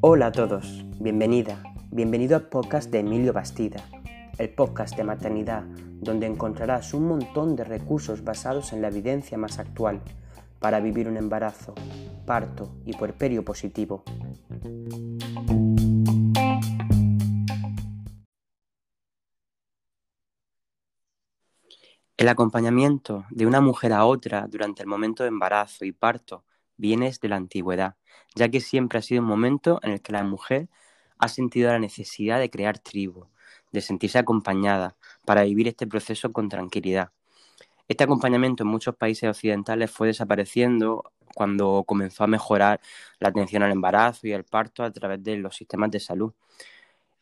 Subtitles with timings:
[0.00, 3.84] Hola a todos, bienvenida, bienvenido al podcast de Emilio Bastida,
[4.38, 5.64] el podcast de maternidad
[6.00, 10.00] donde encontrarás un montón de recursos basados en la evidencia más actual
[10.58, 11.74] para vivir un embarazo,
[12.26, 14.04] parto y puerperio positivo.
[22.22, 26.44] El acompañamiento de una mujer a otra durante el momento de embarazo y parto
[26.76, 27.96] viene desde la antigüedad,
[28.36, 30.68] ya que siempre ha sido un momento en el que la mujer
[31.18, 33.26] ha sentido la necesidad de crear tribu,
[33.72, 37.10] de sentirse acompañada para vivir este proceso con tranquilidad.
[37.88, 42.80] Este acompañamiento en muchos países occidentales fue desapareciendo cuando comenzó a mejorar
[43.18, 46.32] la atención al embarazo y al parto a través de los sistemas de salud.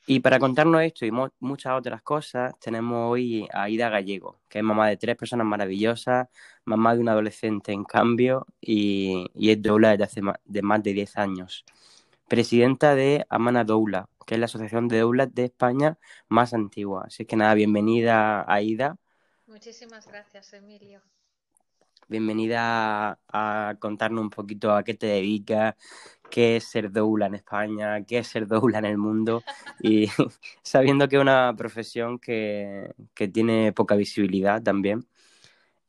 [0.07, 4.65] Y para contarnos esto y muchas otras cosas, tenemos hoy a Aida Gallego, que es
[4.65, 6.29] mamá de tres personas maravillosas,
[6.65, 10.93] mamá de un adolescente en cambio y, es doula desde hace más de, más de
[10.95, 11.65] 10 años.
[12.29, 15.99] Presidenta de Amana Doula, que es la asociación de doulas de España
[16.29, 17.05] más antigua.
[17.07, 18.97] Así que nada, bienvenida Aida.
[19.47, 21.03] Muchísimas gracias, Emilio.
[22.11, 25.77] Bienvenida a, contarnos un poquito a qué te dedicas,
[26.31, 29.43] qué es ser doula en España, qué es ser doula en el mundo
[29.81, 30.07] y
[30.63, 32.93] sabiendo que es una profesión que,
[33.33, 35.07] tiene poca visibilidad también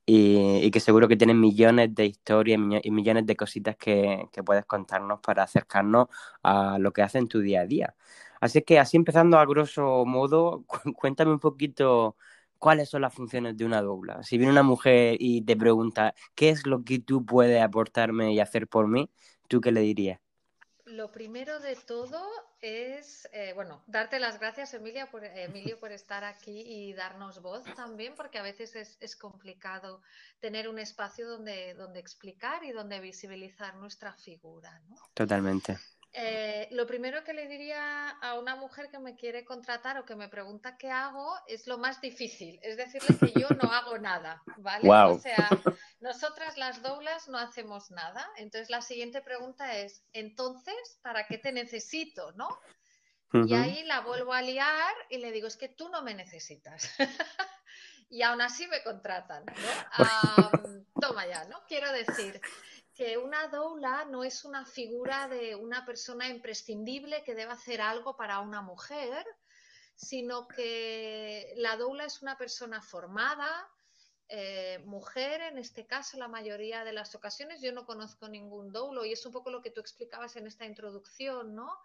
[0.05, 4.65] y, que seguro que tiene millones de historias y millones de cositas que, que puedes
[4.65, 6.07] contarnos para acercarnos
[6.43, 7.95] a lo que haces en tu día a día.
[8.41, 10.65] Así que así empezando a grosso modo,
[10.97, 12.17] cuéntame un poquito
[12.61, 14.23] cuáles son las funciones de una doula.
[14.23, 18.39] Si viene una mujer y te pregunta qué es lo que tú puedes aportarme y
[18.39, 19.09] hacer por mí,
[19.47, 20.19] ¿tú qué le dirías?
[20.91, 22.21] Lo primero de todo
[22.59, 27.63] es, eh, bueno, darte las gracias, Emilia, por, Emilio, por estar aquí y darnos voz
[27.75, 30.01] también, porque a veces es, complicado
[30.41, 34.81] tener un espacio donde, donde explicar y donde visibilizar nuestra figura.
[35.13, 35.79] Totalmente.
[36.13, 40.15] Eh, lo primero que le diría a una mujer que me quiere contratar o que
[40.15, 44.43] me pregunta qué hago es lo más difícil, es decirle que yo no hago nada,
[44.57, 44.89] ¿vale?
[45.11, 45.49] O sea,
[46.01, 48.27] nosotras las doblas no hacemos nada.
[48.35, 52.59] Entonces la siguiente pregunta es, entonces, ¿para qué te necesito, no?
[53.33, 56.91] Y ahí la vuelvo a liar y le digo, es que tú no me necesitas.
[58.09, 60.81] y aún así me contratan, ¿no?
[61.01, 61.63] toma ya, ¿no?
[61.67, 62.41] Quiero decir,
[63.01, 68.15] que una doula no es una figura de una persona imprescindible que debe hacer algo
[68.15, 69.25] para una mujer,
[69.95, 73.67] sino que la doula es una persona formada,
[74.27, 77.59] eh, mujer, en este caso, la mayoría de las ocasiones.
[77.59, 80.65] Yo no conozco ningún doulo y es un poco lo que tú explicabas en esta
[80.65, 81.75] introducción, ¿no?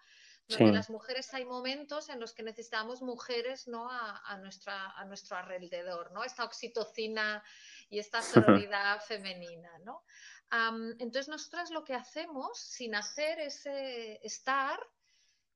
[0.49, 3.88] Donde las mujeres hay momentos en los que necesitamos mujeres, ¿no?
[3.91, 6.22] A, nuestra, a nuestro alrededor, ¿no?
[6.22, 7.43] Esta oxitocina
[7.88, 8.21] y esta
[8.66, 10.05] sororidad femenina, ¿no?
[10.51, 14.79] Entonces, nosotras lo que hacemos sin hacer ese estar,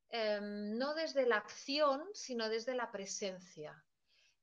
[0.08, 3.84] em, no desde la acción, sino desde la presencia.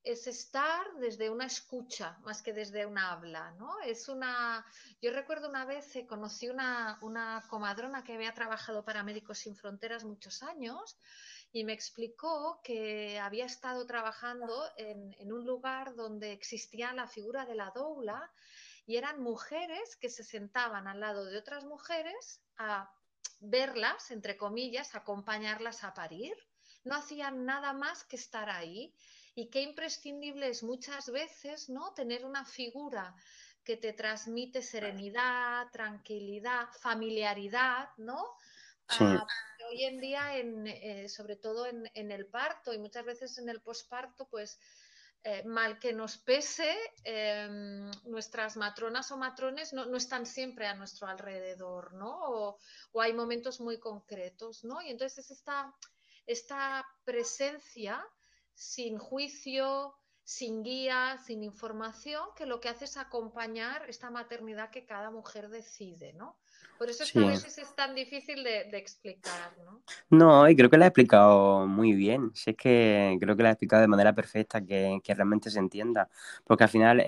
[0.03, 3.79] Es estar desde una escucha más que desde una habla, ¿no?
[3.81, 4.65] Es una.
[5.01, 9.55] Yo recuerdo una vez eh, conocí una, una comadrona que había trabajado para Médicos Sin
[9.57, 10.97] Fronteras muchos años
[11.51, 17.45] y me explicó que había estado trabajando en, en, un lugar donde existía la figura
[17.45, 18.31] de la doula
[18.87, 22.89] y eran mujeres que se sentaban al lado de otras mujeres a
[23.41, 26.33] verlas, entre comillas, acompañarlas a parir.
[26.85, 28.95] No hacían nada más que estar ahí.
[29.35, 31.93] Y qué imprescindible es muchas veces, ¿no?
[31.93, 33.13] Tener una figura
[33.61, 38.37] que te transmite serenidad, tranquilidad, familiaridad, ¿no?
[38.87, 39.27] Ah,
[39.69, 43.61] hoy en día, eh, sobre todo en, en, el parto y muchas veces en el
[43.61, 44.57] posparto, pues
[45.29, 46.71] eh, mal que nos pese,
[47.03, 52.13] em, nuestras matronas o matrones no, están siempre a nuestro alrededor, ¿no?
[52.93, 54.81] O, hay momentos muy concretos, ¿no?
[54.81, 55.75] Y entonces es esta,
[56.25, 58.01] esta presencia
[58.53, 64.85] sin juicio, sin guía, sin información, que lo que hace es acompañar esta maternidad que
[64.85, 66.39] cada mujer decide, ¿no?
[66.77, 69.81] Por eso es que a veces es tan difícil de, explicar, ¿no?
[70.09, 72.31] No, y creo que lo ha explicado muy bien.
[72.35, 76.09] Si es que creo que lo ha explicado de manera perfecta, que, realmente se entienda.
[76.45, 76.99] Porque al final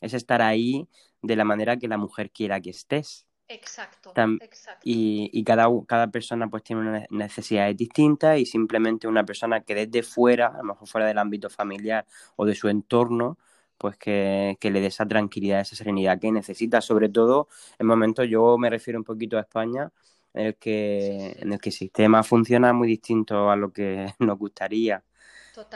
[0.00, 0.86] es estar ahí
[1.22, 3.26] de la manera que la mujer quiera que estés.
[3.48, 4.80] Exacto, exacto.
[4.84, 9.74] Y, y, cada, cada persona pues tiene unas necesidades distintas y simplemente una persona que
[9.74, 12.06] desde fuera, a lo mejor fuera del ámbito familiar
[12.36, 13.38] o de su entorno,
[13.80, 17.48] pues que, le dé esa tranquilidad, esa serenidad que necesita, sobre todo
[17.78, 19.90] en momentos, yo me refiero un poquito a España,
[20.34, 24.38] en el que, en el que el sistema funciona muy distinto a lo que nos
[24.38, 25.02] gustaría.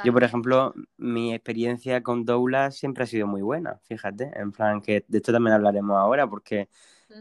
[0.04, 4.82] Yo, por ejemplo, mi experiencia con Doula siempre ha sido muy buena, fíjate, en plan
[4.82, 6.68] que de esto también hablaremos ahora, porque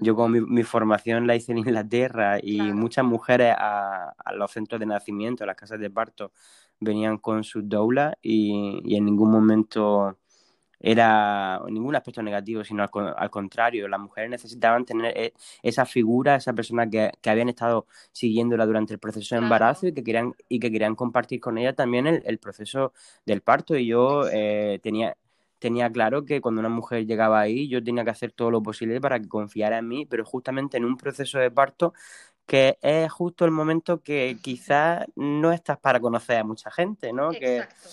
[0.02, 4.86] yo con mi, formación la hice en Inglaterra y muchas mujeres a, los centros de
[4.86, 6.32] nacimiento, a las casas de parto,
[6.80, 10.18] venían con sus doulas y en ningún momento
[10.84, 16.52] era ningún aspecto negativo, sino al, contrario, las mujeres necesitaban tener e, esa figura, esa
[16.52, 20.70] persona que, habían estado siguiéndola durante el proceso de embarazo y que querían, y que
[20.70, 22.92] querían compartir con ella también el, proceso
[23.26, 23.78] del parto.
[23.78, 25.16] Y yo eh, tenía,
[25.58, 29.00] tenía claro que cuando una mujer llegaba ahí, yo tenía que hacer todo lo posible
[29.00, 31.94] para que confiara en mí, pero justamente en un proceso de parto
[32.46, 37.32] que es justo el momento que quizás no estás para conocer a mucha gente, ¿no?
[37.32, 37.90] Exacto.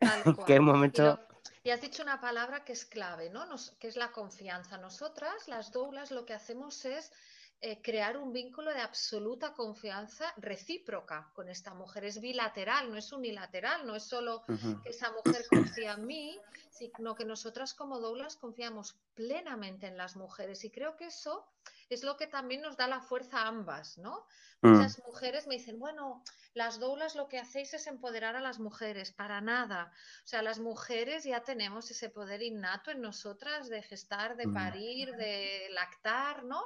[0.00, 1.18] Que, que es un momento...
[1.62, 3.44] Y has dicho una palabra que es clave, ¿no?
[3.78, 4.78] que es la confianza.
[4.78, 7.12] Nosotras, las doulas, lo que hacemos es
[7.60, 12.04] eh, crear un vínculo de absoluta confianza recíproca con esta mujer.
[12.04, 16.38] Es bilateral, no es unilateral, no es solo que esa mujer confía en mí,
[16.70, 20.64] sino que nosotras como doulas confiamos plenamente en las mujeres.
[20.64, 21.46] Y creo que eso
[21.90, 24.26] es lo que también nos da la fuerza a ambas, ¿no?
[24.62, 24.68] Mm.
[24.68, 26.22] Muchas mujeres me dicen, bueno,
[26.54, 29.92] las doulas lo que hacéis es empoderar a las mujeres, para nada.
[30.24, 34.54] O sea, las mujeres ya tenemos ese poder innato en nosotras de gestar, de mm.
[34.54, 36.62] parir, de lactar, ¿no?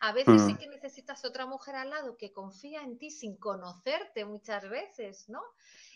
[0.00, 0.58] A veces sí mm.
[0.58, 5.42] que necesitas otra mujer al lado que confía en ti sin conocerte muchas veces, ¿no?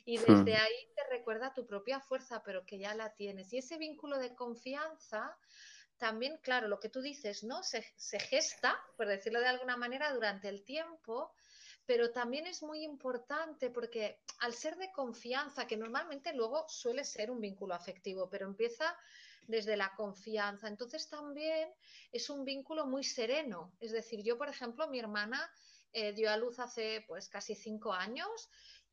[0.07, 3.53] Y desde ahí te recuerda tu propia fuerza, pero que ya la tienes.
[3.53, 5.37] Y ese vínculo de confianza
[6.01, 7.63] también, claro, lo que tú dices, ¿no?
[7.63, 11.33] Se, se, gesta, por decirlo de alguna manera, durante el tiempo,
[11.85, 17.31] pero también es muy importante porque al ser de confianza, que normalmente luego suele ser
[17.31, 18.97] un vínculo afectivo, pero empieza
[19.47, 21.69] desde la confianza, entonces también
[22.13, 23.75] es un vínculo muy sereno.
[23.79, 25.53] Es decir, yo, por ejemplo, mi hermana
[25.93, 28.49] eh, dio a luz hace pues casi cinco años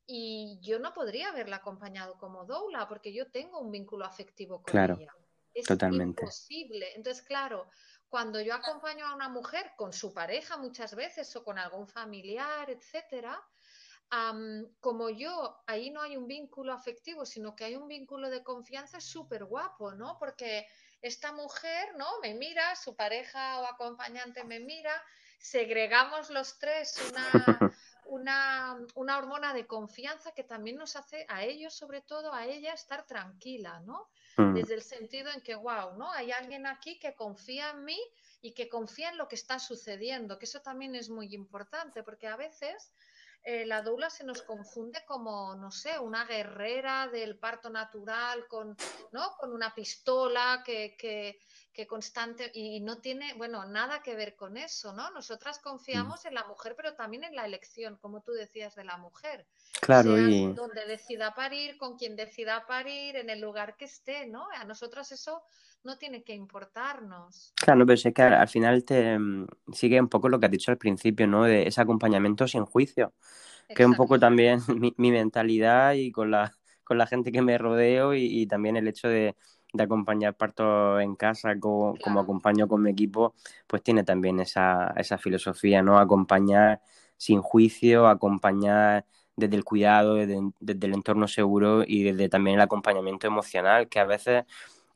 [0.06, 4.76] y yo no podría haberla acompañado como doula porque yo tengo un vínculo afectivo con
[4.76, 5.14] ella.
[5.58, 6.22] Es Totalmente.
[6.22, 6.92] imposible.
[6.94, 7.68] Entonces, claro,
[8.08, 12.70] cuando yo acompaño a una mujer con su pareja muchas veces o con algún familiar,
[12.70, 13.42] etcétera,
[14.80, 18.98] como yo, ahí no hay un vínculo afectivo, sino que hay un vínculo de confianza,
[18.98, 20.16] es súper guapo, ¿no?
[20.18, 20.66] Porque
[21.02, 22.06] esta mujer, ¿no?
[22.22, 25.02] Me mira, su pareja o acompañante me mira,
[25.38, 27.22] segregamos los tres una,
[28.06, 32.72] una, una hormona de confianza que también nos hace a ellos, sobre todo a ella,
[32.72, 34.08] estar tranquila, ¿no?
[34.38, 34.54] Mm.
[34.54, 36.10] Desde el sentido en que, wow, ¿no?
[36.12, 38.00] Hay alguien aquí que confía en mí
[38.40, 42.28] y que confía en lo que está sucediendo, que eso también es muy importante, porque
[42.28, 42.92] a veces
[43.50, 48.76] eh, la doula se nos confunde como, no sé, una guerrera del parto natural con,
[49.10, 49.36] ¿no?
[49.38, 51.38] con una pistola que, que,
[51.72, 55.10] que constante y no tiene, bueno, nada que ver con eso, ¿no?
[55.12, 58.98] Nosotras confiamos en la mujer, pero también en la elección, como tú decías, de la
[58.98, 59.46] mujer.
[59.80, 64.46] Claro, y donde decida parir, con quien decida parir, en el lugar que esté, ¿no?
[64.56, 65.42] A nosotras eso
[65.88, 67.52] no tiene que importarnos.
[67.56, 70.70] Claro, pero es que al final te mm, sigue un poco lo que has dicho
[70.70, 71.44] al principio, ¿no?
[71.44, 73.12] De ese acompañamiento sin juicio,
[73.74, 74.60] que es un poco también
[74.96, 76.54] mi, mentalidad y con la,
[76.84, 79.34] con la gente que me rodeo y también el hecho de
[79.72, 83.34] de acompañar partos en casa como acompaño con mi equipo,
[83.66, 85.98] pues tiene también esa, esa filosofía, ¿no?
[85.98, 86.80] Acompañar
[87.16, 89.04] sin juicio, acompañar
[89.36, 94.04] desde el cuidado, desde, el entorno seguro y desde también el acompañamiento emocional, que a
[94.04, 94.44] veces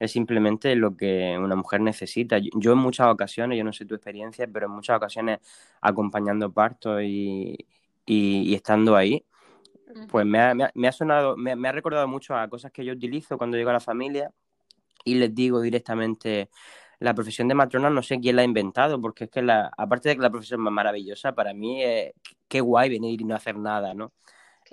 [0.03, 2.39] es simplemente lo que una mujer necesita.
[2.39, 5.39] Yo, en muchas ocasiones, yo no sé tu experiencia, pero en muchas ocasiones
[5.81, 7.57] acompañando partos y,
[8.05, 9.25] y, estando ahí,
[10.11, 12.93] pues me ha, me ha, sonado, me, me, ha recordado mucho a cosas que yo
[12.95, 14.33] utilizo cuando llego a la familia
[15.05, 16.51] y les digo directamente,
[16.99, 20.09] la profesión de matrona no sé quién la ha inventado, porque es que la, aparte
[20.09, 21.81] de que la profesión es maravillosa, para mí
[22.49, 24.13] qué guay venir y no hacer nada, ¿no?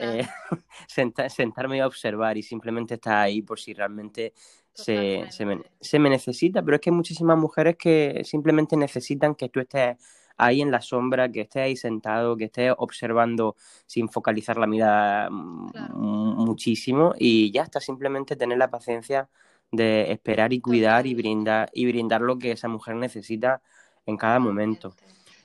[0.02, 0.26] Eh,
[1.28, 4.34] sentarme a observar y simplemente estar ahí por si realmente
[4.74, 9.36] se, se, me, se, me, necesita, pero es que hay muchísimas mujeres que simplemente necesitan
[9.36, 9.98] que tú estés
[10.38, 15.30] ahí en la sombra, que estés ahí sentado, que estés observando sin focalizar la mirada
[15.30, 19.30] muchísimo y ya está, simplemente tener la paciencia
[19.72, 23.62] de esperar y cuidar y brindar y brindar lo que esa mujer necesita
[24.06, 24.96] en cada momento.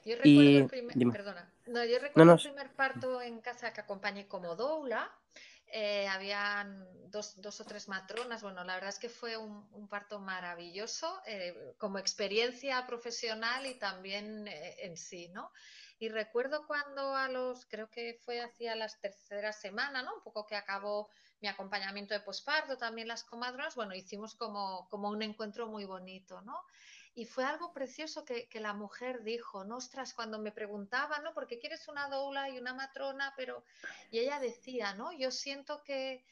[0.04, 4.26] Yo recuerdo el primer, perdona, no, yo recuerdo el primer parto en casa que acompañé
[4.26, 5.11] como doula.
[5.76, 8.43] Eh, habían dos, dos, o tres matronas.
[8.43, 14.47] Bueno, la verdad es que fue un, parto maravilloso eh, como experiencia profesional y también
[14.47, 15.50] eh, en sí, ¿no?
[15.99, 20.14] Y recuerdo cuando a los, creo que fue hacia las terceras semanas, ¿no?
[20.14, 21.09] Un poco que acabó
[21.40, 26.40] mi acompañamiento de posparto, también las comadronas, bueno, hicimos como, como un encuentro muy bonito,
[26.43, 26.57] ¿no?
[27.14, 29.76] Y fue algo precioso que, que, la mujer dijo, ¿no?
[29.76, 31.33] ostras, cuando me preguntaba, ¿no?
[31.33, 33.33] ¿Por qué quieres una doula y una matrona?
[33.37, 33.64] Pero,
[34.11, 35.12] y ella decía, ¿no?
[35.12, 36.25] Yo siento que,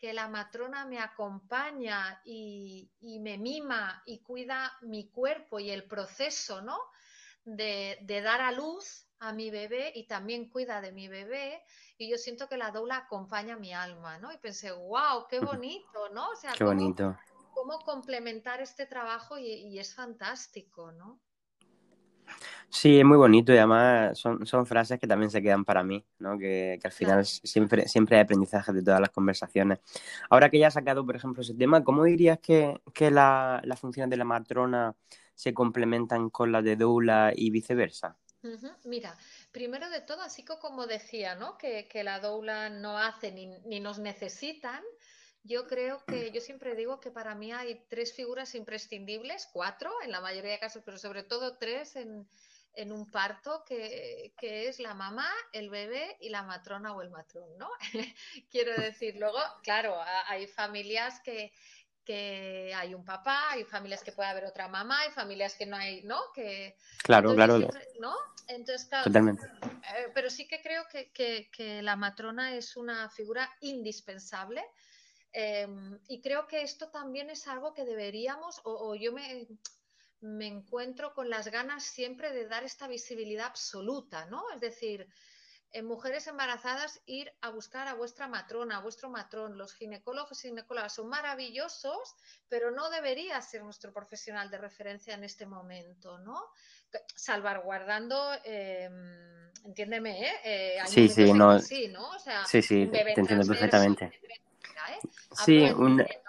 [0.00, 6.62] que la matrona me acompaña y, me mima y cuida mi cuerpo y el proceso,
[6.62, 6.78] ¿no?
[7.44, 11.62] De, dar a luz a mi bebé y también cuida de mi bebé
[11.98, 14.32] y yo siento que la doula acompaña mi alma, ¿no?
[14.32, 16.30] Y pensé, wow, qué bonito, ¿no?
[16.30, 17.18] O sea, qué bonito.
[17.62, 21.20] Cómo, complementar este trabajo y es fantástico, ¿no?
[22.68, 26.04] Sí, es muy bonito y además son, son frases que también se quedan para mí,
[26.18, 26.38] ¿no?
[26.38, 29.80] Que, al final siempre, siempre hay aprendizaje de todas las conversaciones.
[30.28, 33.80] Ahora que ya has sacado, por ejemplo, ese tema, ¿cómo dirías que, que la, las
[33.80, 34.94] funciones de la matrona
[35.34, 38.16] se complementan con las de doula y viceversa?
[38.84, 39.14] Mira,
[39.52, 41.58] primero de todo, así como decía, ¿no?
[41.58, 44.82] Que, que la doula no hace ni, ni nos necesitan,
[45.42, 50.12] yo creo que, yo siempre digo que para mí hay tres figuras imprescindibles, cuatro en
[50.12, 52.28] la mayoría de casos, pero sobre todo tres en,
[52.74, 57.10] en un parto, que, que, es la mamá, el bebé y la matrona o el
[57.10, 57.70] matrón, ¿no?
[58.50, 61.52] Quiero decir, luego, claro, hay familias que,
[62.04, 65.76] que hay un papá, hay familias que puede haber otra mamá, hay familias que no
[65.76, 66.20] hay, ¿no?
[66.34, 67.58] Que, claro, claro.
[67.98, 68.14] ¿no?
[68.46, 69.46] Entonces, claro, Totalmente.
[69.46, 74.64] Eh, pero sí que creo que, que, que, la matrona es una figura indispensable
[75.32, 79.46] Em, y creo que esto también es algo que deberíamos, o, yo me,
[80.20, 84.42] me, encuentro con las ganas siempre de dar esta visibilidad absoluta, ¿no?
[84.52, 85.08] Es decir,
[85.72, 89.56] en mujeres embarazadas ir a buscar a vuestra matrona, a vuestro matrón.
[89.56, 92.16] Los ginecólogos y ginecólogas son maravillosos,
[92.48, 96.42] pero no debería ser nuestro profesional de referencia en este momento, ¿no?
[97.14, 100.34] Salvaguardando, em, entiéndeme, ¿eh?
[100.42, 102.10] eh sí, sí, no, sí, ¿no?
[102.10, 104.12] O sea, sí, sí, te entiendo perfectamente.
[104.88, 104.98] ¿Eh?
[105.44, 106.00] Sí, un...
[106.00, 106.20] ¿eh?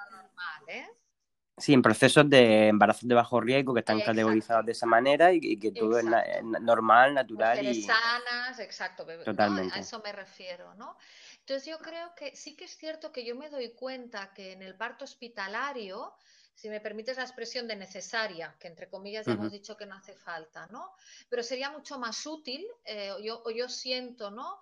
[1.62, 5.60] Sí, en procesos de embarazo de bajo riesgo que están categorizados de esa manera y,
[5.60, 6.06] que todo es,
[6.44, 7.64] normal, natural.
[7.64, 9.06] y sanas, exacto.
[9.24, 9.78] Totalmente.
[9.78, 10.98] A eso me refiero, ¿no?
[11.40, 14.64] Entonces yo creo que sí que es cierto que yo me doy cuenta que en
[14.64, 16.16] el parto hospitalario,
[16.56, 19.96] si me permites la expresión de necesaria, que entre comillas ya hemos dicho que no
[19.96, 20.96] hace falta, ¿no?
[21.30, 24.62] Pero sería mucho más útil, eh, yo, yo siento, ¿no?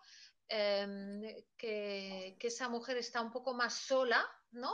[0.52, 1.22] Em,
[1.56, 4.74] que, esa mujer está un poco más sola, ¿no?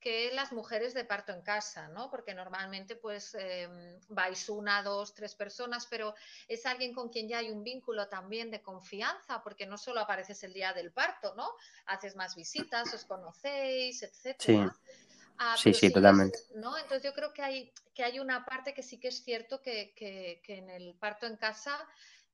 [0.00, 2.10] que las mujeres de parto en casa, ¿no?
[2.10, 6.14] Porque normalmente pues em, vais una, dos, tres personas, pero
[6.46, 10.44] es alguien con quien ya hay un vínculo también de confianza, porque no solo apareces
[10.44, 11.48] el día del parto, ¿no?
[11.86, 14.72] Haces más visitas, os conocéis, etcétera.
[14.76, 14.92] Sí.
[15.38, 16.38] Ah, sí, sí, totalmente.
[16.54, 16.78] ¿no?
[16.78, 19.92] Entonces yo creo que hay, que hay una parte que sí que es cierto que,
[19.96, 21.76] que en el parto en casa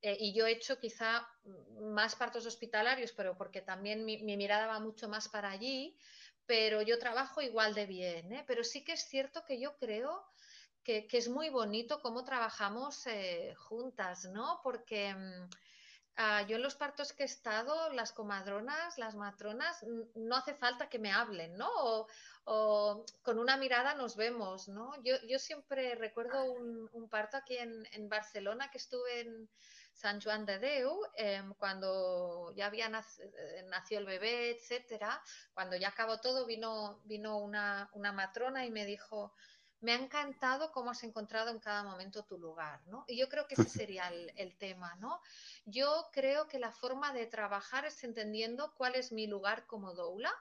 [0.03, 1.29] eh, y yo he hecho quizá
[1.81, 5.97] más partos hospitalarios, pero porque también mi, mirada va mucho más para allí,
[6.45, 8.33] pero yo trabajo igual de bien.
[8.33, 8.45] ¿eh?
[8.49, 10.27] Pero sí que es cierto que yo creo
[10.83, 14.61] que, es muy bonito cómo trabajamos eh, juntas, ¿no?
[14.65, 15.51] Porque mm,
[16.17, 19.85] ah, yo en los partos que he estado, las comadronas, las matronas,
[20.17, 21.71] no hace falta que me hablen, ¿no?
[22.45, 25.01] O, con una mirada nos vemos, ¿no?
[25.05, 29.49] Yo, yo siempre recuerdo un, un parto aquí en, en Barcelona que estuve en
[30.03, 35.23] San Juan de Deu, em, cuando ya había eh, nacido el bebé, etcétera,
[35.55, 39.33] cuando ya acabó todo, vino, vino una, matrona y me dijo,
[39.79, 43.05] me ha encantado cómo has encontrado en cada momento tu lugar, ¿no?
[43.07, 45.21] Y yo creo que ese sería el, tema, ¿no?
[45.67, 50.35] Yo creo que la forma de trabajar es entendiendo cuál es mi lugar como doula,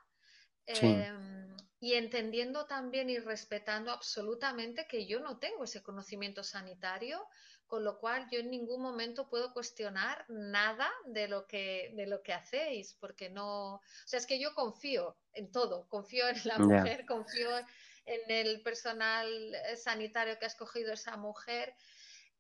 [0.65, 7.27] em, y entendiendo también y respetando absolutamente que yo no tengo ese conocimiento sanitario,
[7.71, 12.21] con lo cual yo en ningún momento puedo cuestionar nada de lo que, de lo
[12.21, 16.57] que hacéis, porque no, o sea, es que yo confío en todo, confío en la
[16.57, 17.49] mujer, confío
[18.05, 19.25] en el personal
[19.77, 21.73] sanitario que ha escogido esa mujer,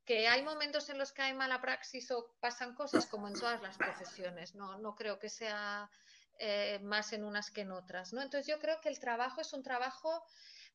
[0.03, 3.61] que hay momentos en los que hay mala praxis o pasan cosas como en todas
[3.61, 5.89] las profesiones, no, no creo que sea
[6.39, 8.21] eh, más en unas que en otras, ¿no?
[8.21, 10.25] Entonces yo creo que el trabajo es un trabajo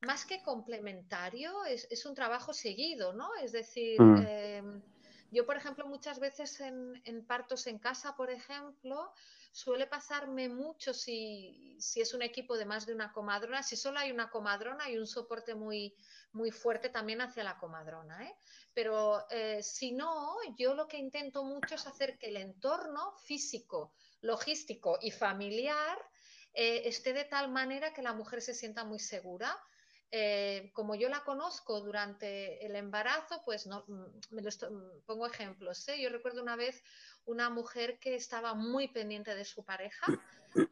[0.00, 3.34] más que complementario, es, un trabajo seguido, ¿no?
[3.36, 4.26] Es decir, mm.
[4.26, 4.82] em,
[5.30, 9.12] yo, por ejemplo, muchas veces en, partos en casa, por ejemplo,
[9.52, 14.12] suele pasarme mucho si, es un equipo de más de una comadrona, si solo hay
[14.12, 15.94] una comadrona hay un soporte muy,
[16.32, 18.24] muy fuerte también hacia la comadrona.
[18.24, 18.36] ¿eh?
[18.74, 23.94] Pero eh, si no, yo lo que intento mucho es hacer que el entorno físico,
[24.20, 25.98] logístico y familiar
[26.52, 29.58] eh, esté de tal manera que la mujer se sienta muy segura
[30.12, 35.88] eh, como yo la conozco durante el embarazo, pues no, mm, me mm, pongo ejemplos.
[35.88, 36.00] ¿eh?
[36.00, 36.82] Yo recuerdo una vez
[37.24, 40.06] una mujer que estaba muy pendiente de su pareja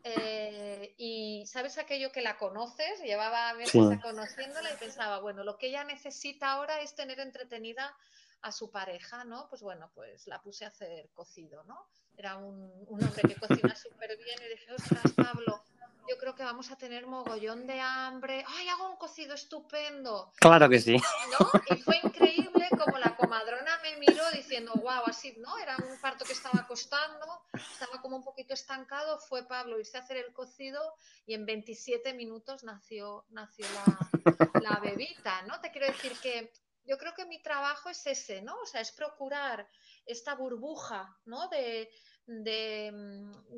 [0.04, 5.66] eh, y sabes aquello que la conoces, llevaba meses conociéndola y pensaba, bueno, lo que
[5.66, 7.96] ella necesita ahora es tener entretenida
[8.42, 9.48] a su pareja, ¿no?
[9.48, 11.88] Pues bueno, pues la puse a hacer cocido, ¿no?
[12.16, 15.64] Era un, un hombre que cocina súper bien y dije, ostras, Pablo,
[16.08, 18.44] yo creo que vamos a tener mogollón de hambre.
[18.46, 20.32] ¡Ay, hago un cocido estupendo!
[20.36, 20.96] Claro que sí.
[20.96, 21.50] ¿No?
[21.70, 25.56] Y fue increíble como la comadrona me miró diciendo, wow, así, ¿no?
[25.58, 29.18] Era un parto que estaba costando, estaba como un poquito estancado.
[29.18, 30.94] Fue Pablo irse a hacer el cocido
[31.26, 35.60] y en 27 minutos nació, nació la, la bebita, ¿no?
[35.60, 36.52] Te quiero decir que
[36.86, 38.54] yo creo que mi trabajo es ese, ¿no?
[38.60, 39.68] O sea, es procurar
[40.04, 41.48] esta burbuja, ¿no?
[41.48, 41.90] De,
[42.26, 42.42] Mm,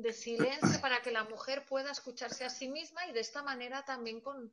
[0.01, 3.83] de, silencio para que la mujer pueda escucharse a sí misma y de esta manera
[3.85, 4.51] también con,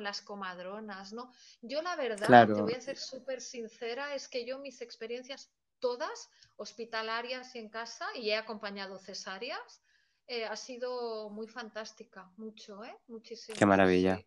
[0.00, 1.32] las comadronas, ¿no?
[1.62, 5.50] Yo la verdad, te voy a ser súper sincera, es que yo mis experiencias
[5.80, 9.80] todas hospitalarias y en casa y he acompañado cesáreas,
[10.26, 12.94] eh, ha sido muy fantástica, mucho, ¿eh?
[13.06, 13.56] Muchísimo.
[13.58, 14.22] Qué maravilla.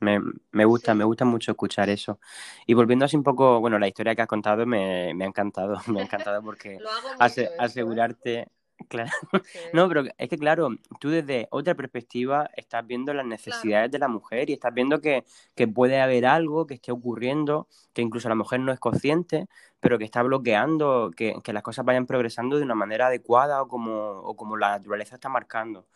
[0.00, 0.18] Me,
[0.52, 2.18] me, gusta, me gusta mucho escuchar eso.
[2.66, 5.76] Y volviendo así un poco, bueno, la historia que has contado me, me ha encantado,
[5.88, 7.48] me ha encantado porque ¿eh?
[7.58, 8.48] asegurarte,
[8.88, 9.12] claro,
[9.72, 14.08] no, pero es que claro, tú desde otra perspectiva estás viendo las necesidades de la
[14.08, 18.34] mujer y estás viendo que, que, puede haber algo que esté ocurriendo, que incluso la
[18.34, 19.48] mujer no es consciente,
[19.80, 23.68] pero que está bloqueando que, que las cosas vayan progresando de una manera adecuada o
[23.68, 25.86] como, o como la naturaleza está marcando.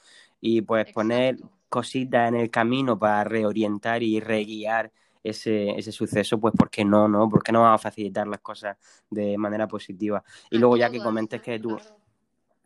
[0.40, 1.38] Y pues poner
[1.74, 4.92] cositas en el camino para reorientar y reguiar
[5.24, 7.28] ese, ese suceso, pues ¿por qué no, no?
[7.28, 8.76] ¿Por qué no vamos a facilitar las cosas
[9.10, 10.22] de manera positiva?
[10.50, 11.76] Y luego ya que comentes que tú...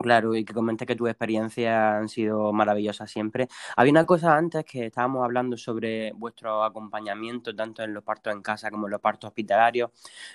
[0.01, 3.49] Claro, y que comentes que tus experiencias han sido maravillosas siempre.
[3.77, 8.41] Había una cosa antes que estábamos hablando sobre vuestro acompañamiento, tanto en los partos en
[8.41, 9.91] casa como en los partos hospitalarios.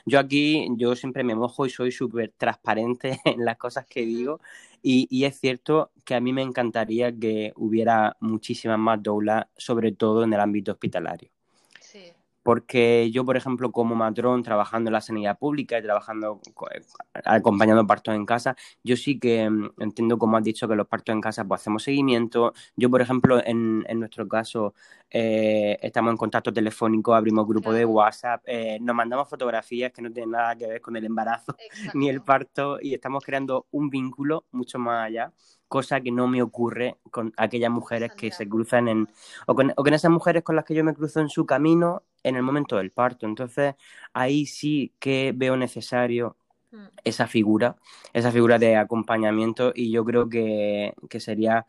[0.06, 4.42] Yo aquí, yo siempre me mojo y soy súper transparente en las cosas que digo.
[4.82, 9.94] Y, y, es cierto que a mí me encantaría que hubiera muchísimas más doulas, sobre
[9.94, 11.30] todo en el ámbito hospitalario.
[12.44, 16.42] Porque yo, por ejemplo, como matrón, trabajando en la sanidad pública y trabajando,
[16.74, 16.82] eh,
[17.26, 21.14] acompañando partos en casa, yo sí que mm, entiendo, como has dicho, que los partos
[21.14, 22.54] en casa, pues hacemos seguimiento.
[22.76, 24.74] Yo, por ejemplo, en, en nuestro caso,
[25.16, 30.12] eh, estamos en contacto telefónico, abrimos grupo de WhatsApp, eh, nos mandamos fotografías que no
[30.12, 31.56] tienen nada que ver con el embarazo
[31.94, 35.32] ni el parto y estamos creando un vínculo mucho más allá
[35.68, 39.10] cosa que no me ocurre con aquellas mujeres que se cruzan en,
[39.48, 42.04] o con, o con esas mujeres con las que yo me cruzo en su camino
[42.24, 43.26] en el momento del parto.
[43.26, 43.76] Entonces,
[44.14, 46.36] ahí sí que veo necesario
[46.72, 46.86] mm.
[47.04, 47.76] esa figura,
[48.14, 51.66] esa figura de acompañamiento y yo creo que, sería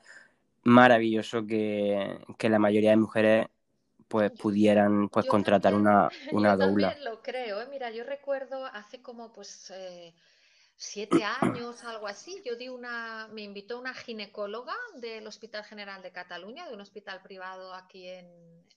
[0.63, 3.47] maravilloso que, la mayoría de mujeres
[4.07, 6.67] pues pudieran pues contratar una, una yo
[7.03, 7.67] lo creo, ¿eh?
[7.71, 10.15] mira, yo recuerdo hace como pues eh,
[10.77, 16.13] siete años, algo así, yo di una, me invitó una ginecóloga del Hospital General de
[16.13, 18.27] Cataluña, de un hospital privado aquí en,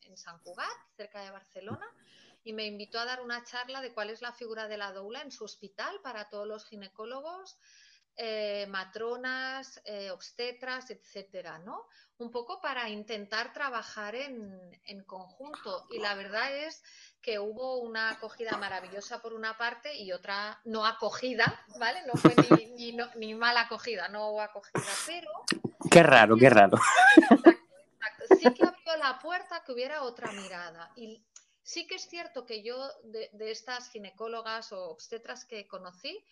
[0.01, 1.85] en San Cugat, cerca de Barcelona,
[2.43, 5.21] y me invitó a dar una charla de cuál es la figura de la doula
[5.21, 7.57] en su hospital para todos los ginecólogos,
[8.19, 11.85] eh, matronas, eh, obstetras, etcétera, ¿no?
[12.17, 15.85] Un poco para intentar trabajar en, en, conjunto.
[15.91, 16.81] Y la verdad es
[17.21, 22.01] que hubo una acogida maravillosa por una parte y otra no acogida, ¿vale?
[22.05, 22.33] No fue
[22.75, 25.29] ni, ni, ni mala acogida, no hubo acogida, pero...
[25.89, 26.77] Qué raro, qué raro.
[27.17, 28.35] Exacto, exacto.
[28.35, 30.91] Sí que abrió la puerta que hubiera otra mirada.
[30.95, 31.23] Y
[31.63, 36.23] sí que es cierto que yo, de, de estas ginecólogas o obstetras que conocí,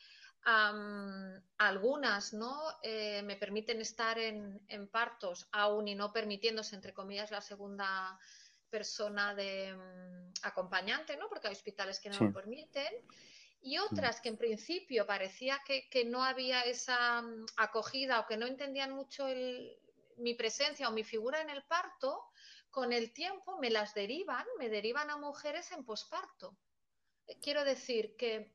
[1.58, 2.56] algunas ¿no?
[2.84, 8.20] Eh, me permiten estar en, partos aún y no permitiéndose, entre comillas, la segunda
[8.78, 11.30] persona de mm, acompañante, ¿no?
[11.30, 12.94] porque hay hospitales que no lo permiten.
[13.62, 18.46] Y otras que en principio parecía que, no había esa mm, acogida o que no
[18.46, 19.28] entendían mucho
[20.18, 22.10] mi presencia o mi figura en el parto,
[22.70, 26.58] con el tiempo me las derivan, me derivan a mujeres en posparto.
[27.42, 28.52] Quiero decir que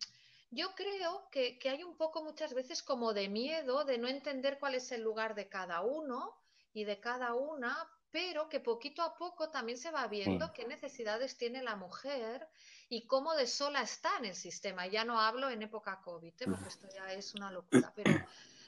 [0.50, 4.74] yo creo que, hay un poco muchas veces como de miedo de no entender cuál
[4.74, 6.36] es el lugar de cada uno
[6.74, 11.36] y de cada una, pero que poquito a poco también se va viendo qué necesidades
[11.36, 12.48] tiene la mujer
[12.88, 14.86] y cómo de sola está en el sistema.
[14.86, 16.44] Ya no hablo en época COVID, ¿eh?
[16.46, 18.12] porque esto ya es una locura, pero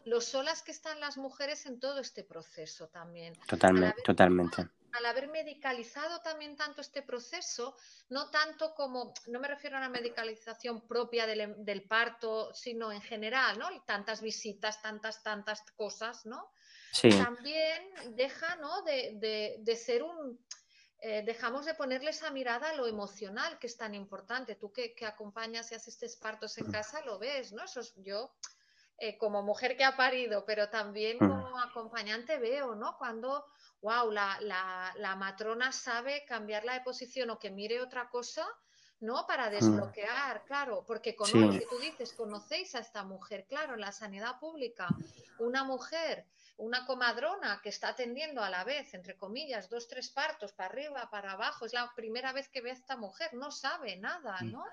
[0.05, 3.35] lo solas que están las mujeres en todo este proceso también.
[3.47, 7.77] Totalmente, totalmente al haber medicalizado también tanto este proceso,
[8.11, 13.59] no tanto como, no me refiero a una medicalización propia del, parto, sino en general,
[13.59, 13.69] ¿no?
[13.87, 16.51] Tantas visitas, tantas, tantas cosas, ¿no?
[16.93, 17.11] Sí.
[17.11, 18.83] También deja, ¿no?
[18.83, 20.39] De, ser un...
[21.01, 24.55] Eh, dejamos de ponerle esa mirada a lo emocional, que es tan importante.
[24.55, 26.73] Tú que, acompañas y haces partos en mm.
[26.73, 27.65] casa, lo ves, ¿no?
[27.65, 28.33] Eso yo...
[28.99, 31.19] Eh, como mujer que ha parido, pero también mm.
[31.19, 32.97] como acompañante veo, ¿no?
[32.99, 33.47] Cuando
[33.83, 38.47] wow, la, matrona sabe cambiarla de posición o que mire otra cosa,
[39.01, 39.27] ¿no?
[39.27, 39.53] Para mm.
[39.53, 44.87] desbloquear, claro, porque conoce, tú dices, conocéis a esta mujer, claro, en la sanidad pública,
[45.39, 50.53] una mujer, una comadrona que está atendiendo a la vez, entre comillas, dos, tres partos,
[50.53, 53.97] para arriba, para abajo, es la primera vez que ve a esta mujer, no sabe
[53.97, 54.53] nada, mm.
[54.53, 54.65] ¿no?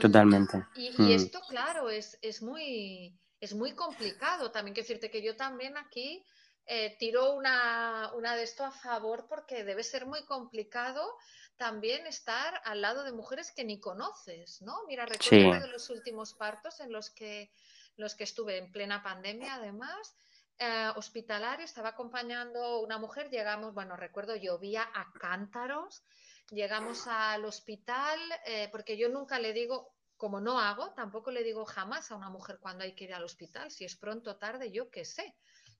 [0.00, 0.66] Totalmente.
[0.76, 1.10] Y, mm.
[1.10, 4.50] esto, claro, es, es, muy, es muy complicado.
[4.50, 6.24] También quiero decirte que yo también aquí
[6.64, 11.16] eh, tiro una, una de esto a favor porque debe ser muy complicado
[11.58, 14.84] también estar al lado de mujeres que ni conoces, ¿no?
[14.86, 17.50] Mira, recuerdo de los últimos partos en los que,
[17.96, 20.14] los que estuve en plena pandemia, además,
[20.58, 26.02] eh, hospitalario, estaba acompañando una mujer, llegamos, bueno, recuerdo, llovía a cántaros,
[26.50, 31.64] llegamos al hospital, eh, porque yo nunca le digo, como no hago, tampoco le digo
[31.64, 34.72] jamás a una mujer cuando hay que ir al hospital, si es pronto o tarde,
[34.72, 35.36] yo qué sé.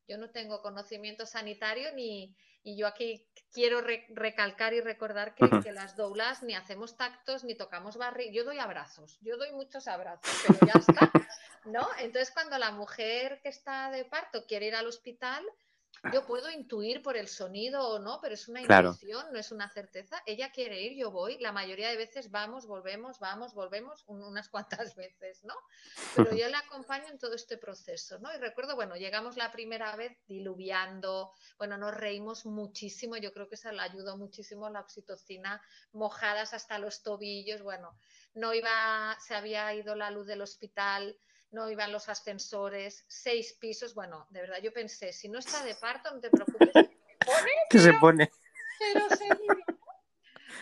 [0.07, 5.73] Yo no tengo conocimiento sanitario ni, y yo aquí quiero recalcar y recordar que, que,
[5.73, 8.33] las doulas ni hacemos tactos ni tocamos barriga.
[8.33, 11.12] Yo doy abrazos, yo doy muchos abrazos, pero ya está,
[11.72, 11.88] ¿no?
[11.98, 15.44] Entonces, cuando la mujer que está de parto quiere ir al hospital,
[16.12, 19.68] yo puedo intuir por el sonido o no, pero es una intuición, no es una
[19.68, 20.22] certeza.
[20.26, 21.38] Ella quiere ir, yo voy.
[21.38, 24.48] La mayoría de veces vamos, volvemos, vamos, volvemos, unas
[24.92, 25.54] cuantas veces, ¿no?
[26.14, 28.33] Pero yo la acompaño en todo este proceso, ¿no?
[28.33, 33.57] Y recuerdo, bueno, llegamos la primera vez diluviando, bueno, nos reímos muchísimo, yo creo que
[33.57, 35.61] eso le ayudó muchísimo la oxitocina,
[35.92, 37.98] mojadas hasta los tobillos, bueno,
[38.35, 41.18] no iba, se había ido la luz del hospital
[41.50, 43.94] no iban los ascensores, seis pisos.
[43.94, 46.72] Bueno, de verdad, yo pensé, si no está de parto, no te preocupes.
[47.70, 48.30] ¿Qué se pone?
[48.78, 49.56] Pero seguro.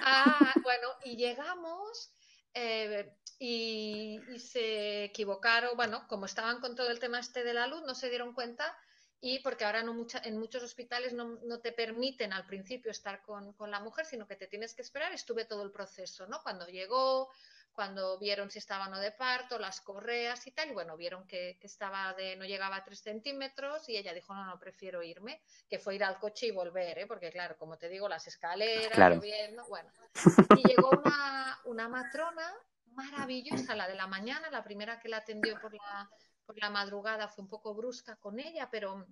[0.02, 2.12] Ah, bueno, y llegamos
[2.54, 5.76] eh, y, se equivocaron.
[5.76, 8.76] Bueno, como estaban con todo el tema este de la luz, no se dieron cuenta
[9.20, 13.22] y porque ahora no mucha, en muchos hospitales no, no, te permiten al principio estar
[13.22, 15.12] con, con, la mujer, sino que te tienes que esperar.
[15.12, 16.42] Estuve todo el proceso, ¿no?
[16.42, 17.30] Cuando llegó,
[17.76, 21.58] cuando vieron si estaba no de parto, las correas y tal, y bueno, vieron que,
[21.60, 25.78] estaba de, no llegaba a tres centímetros y ella dijo, no, no, prefiero irme, que
[25.78, 27.06] fue ir al coche y volver, ¿eh?
[27.06, 29.90] porque claro, como te digo, las escaleras, lloviendo, bueno.
[30.58, 32.50] Y llegó una, una matrona
[32.86, 36.10] maravillosa, la de la mañana, la primera que la atendió por la,
[36.46, 39.06] por la madrugada fue un poco brusca con ella, pero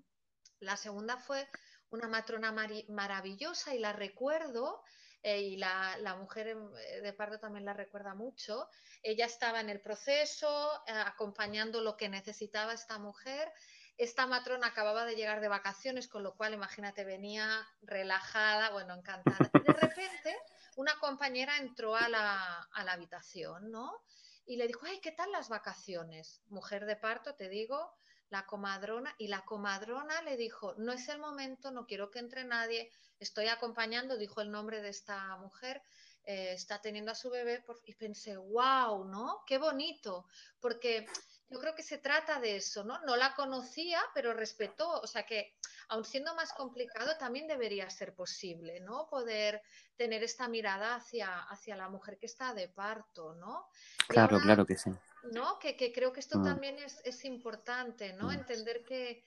[0.61, 1.47] la segunda fue
[1.91, 2.51] una matrona
[2.89, 4.83] maravillosa y la recuerdo
[5.27, 8.69] eh, y la, la, mujer eh, de parto también la recuerda mucho.
[9.03, 13.51] Ella estaba en el proceso, eh, acompañando lo que necesitaba esta mujer.
[13.97, 19.51] Esta matrona acababa de llegar de vacaciones, con lo cual, imagínate, venía relajada, bueno, encantada.
[19.55, 20.37] Y de repente,
[20.77, 24.03] una compañera entró a la, a la habitación, ¿no?
[24.45, 26.43] Y le dijo, ay, ¿qué tal las vacaciones?
[26.49, 27.95] Mujer de parto, te digo,
[28.35, 32.43] la comadrona, y la comadrona le dijo, no es el momento, no quiero que entre
[32.43, 35.81] nadie, estoy acompañando, dijo el nombre de esta mujer,
[36.25, 39.45] eh, está teniendo a su bebé, y pensé, wow, ¿no?
[39.47, 40.27] Qué bonito,
[40.59, 41.07] porque
[41.49, 42.99] yo creo que se trata de eso, ¿no?
[43.03, 45.55] No la conocía, pero respetó, o sea que,
[45.91, 49.07] aun siendo más complicado, también debería ser posible, ¿no?
[49.09, 49.63] Poder
[49.97, 53.69] tener esta mirada hacia, hacia la mujer que está de parto, ¿no?
[54.09, 54.91] Claro, claro que sí.
[55.33, 55.59] ¿No?
[55.59, 56.45] Que, creo que esto mm.
[56.45, 58.29] también es, importante, ¿no?
[58.29, 58.33] Mm.
[58.33, 59.25] Entender que,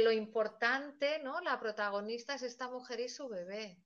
[0.00, 1.40] lo importante, ¿no?
[1.40, 3.78] La protagonista es esta mujer y su bebé.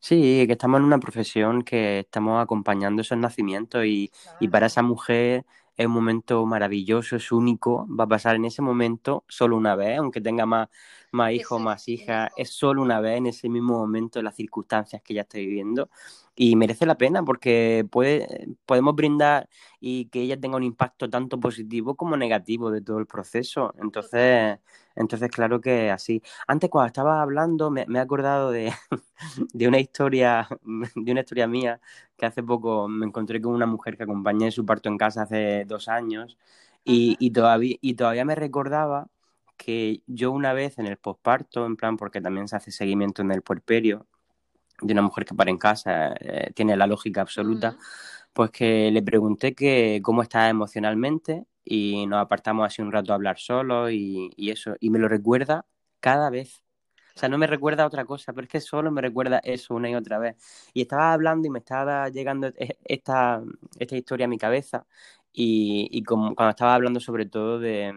[0.00, 4.10] Sí, que estamos en una profesión que estamos acompañando esos nacimientos y,
[4.40, 5.44] y para esa mujer
[5.78, 9.98] es un momento maravilloso, es único, va a pasar en ese momento solo una vez,
[9.98, 10.68] aunque tenga más,
[11.12, 15.00] más hijos, más hijas, es solo una vez en ese mismo momento, en las circunstancias
[15.02, 15.88] que ella está viviendo
[16.34, 19.48] y merece la pena porque puede, podemos brindar
[19.80, 23.74] y que ella tenga un impacto tanto positivo como negativo de todo el proceso.
[23.80, 24.58] Entonces,
[24.98, 26.22] entonces claro que así.
[26.46, 28.72] Antes cuando estaba hablando me, he acordado de,
[29.54, 30.48] de, una historia,
[30.94, 31.80] de una historia mía
[32.16, 35.64] que hace poco me encontré con una mujer que acompañé su parto en casa hace
[35.66, 36.38] dos años
[36.84, 39.08] y, y, todavía, y todavía me recordaba
[39.56, 43.32] que yo una vez en el posparto, en plan porque también se hace seguimiento en
[43.32, 44.06] el puerperio,
[44.80, 47.76] de una mujer que para en casa, eh, tiene la lógica absoluta,
[48.32, 53.16] pues que le pregunté que cómo estaba emocionalmente y nos apartamos así un rato a
[53.16, 55.66] hablar solo y, eso, y me lo recuerda
[56.00, 56.62] cada vez.
[57.14, 59.90] O sea, no me recuerda otra cosa, pero es que solo me recuerda eso una
[59.90, 60.36] y otra vez.
[60.72, 63.42] Y estaba hablando y me estaba llegando e, esta,
[63.78, 64.86] esta historia a mi cabeza
[65.32, 67.92] y, como, cuando estaba hablando sobre todo de,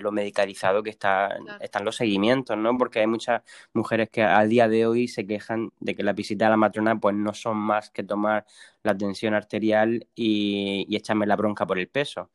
[0.00, 2.76] lo medicalizado que está, están los seguimientos, ¿no?
[2.76, 6.46] Porque hay muchas mujeres que al día de hoy se quejan de que la visita
[6.46, 8.46] a la matrona pues no son más que tomar
[8.82, 12.30] la tensión arterial y, echarme la bronca por el peso.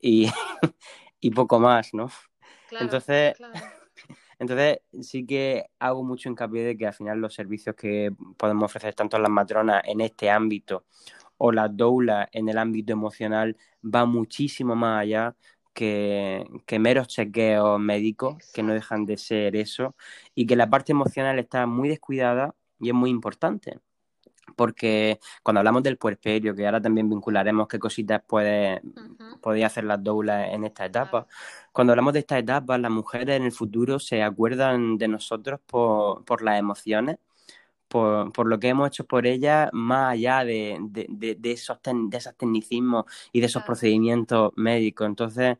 [0.00, 0.30] Y,
[1.20, 2.10] y poco más, ¿no?
[2.70, 3.36] entonces,
[4.38, 8.94] entonces sí que hago mucho hincapié de que al final los servicios que podemos ofrecer
[8.94, 10.84] tanto a las matronas en este ámbito
[11.38, 15.36] o la doula en el ámbito emocional va muchísimo más allá
[15.72, 19.94] que, que, meros chequeos médicos, que no dejan de ser eso,
[20.34, 23.78] y que la parte emocional está muy descuidada y es muy importante.
[24.56, 28.80] Porque cuando hablamos del puerperio, que ahora también vincularemos qué cositas puede,
[29.64, 31.26] hacer las doulas en esta etapa,
[31.72, 36.24] cuando hablamos de esta etapa, las mujeres en el futuro se acuerdan de nosotros por,
[36.24, 37.18] por las emociones
[37.88, 42.16] por, por, lo que hemos hecho por ella, más allá de, de, de, esos, de
[42.16, 45.06] esos tecnicismos y de esos procedimientos médicos.
[45.06, 45.56] Entonces,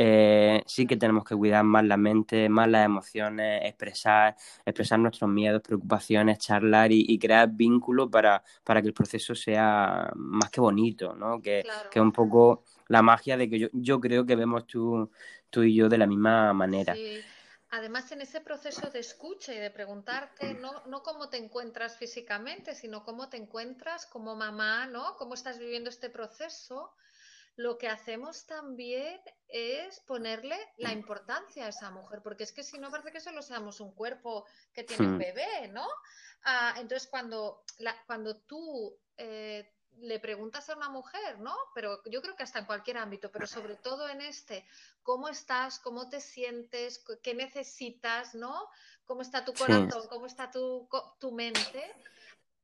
[0.00, 5.28] eh, sí que tenemos que cuidar más la mente, más las emociones, expresar, expresar nuestros
[5.28, 11.16] miedos, preocupaciones, charlar y, crear vínculos para, para, que el proceso sea más que bonito,
[11.16, 11.42] ¿no?
[11.42, 15.10] Que, que un poco la magia de que yo, yo creo que vemos tú,
[15.50, 16.94] tú y yo de la misma manera.
[16.94, 17.18] Sí.
[17.70, 22.76] Además, en ese proceso de escucha y de preguntarte no, no cómo te encuentras físicamente,
[22.76, 25.16] sino cómo te encuentras como mamá, ¿no?
[25.16, 26.94] Cómo estás viviendo este proceso,
[27.58, 32.78] lo que hacemos también es ponerle la importancia a esa mujer, porque es que si
[32.78, 35.18] no parece que solo seamos un cuerpo que tiene un hmm.
[35.18, 35.84] bebé, ¿no?
[36.44, 37.64] Ah, entonces, cuando,
[38.06, 41.56] cuando tú eh, le preguntas a una mujer, ¿no?
[41.74, 44.64] Pero yo creo que hasta en cualquier ámbito, pero sobre todo en este,
[45.02, 45.80] ¿cómo estás?
[45.80, 47.04] ¿Cómo te sientes?
[47.24, 48.36] ¿Qué necesitas?
[48.36, 48.68] ¿No?
[49.04, 50.06] ¿Cómo está tu corazón?
[50.08, 51.92] ¿Cómo está tu, tu mente?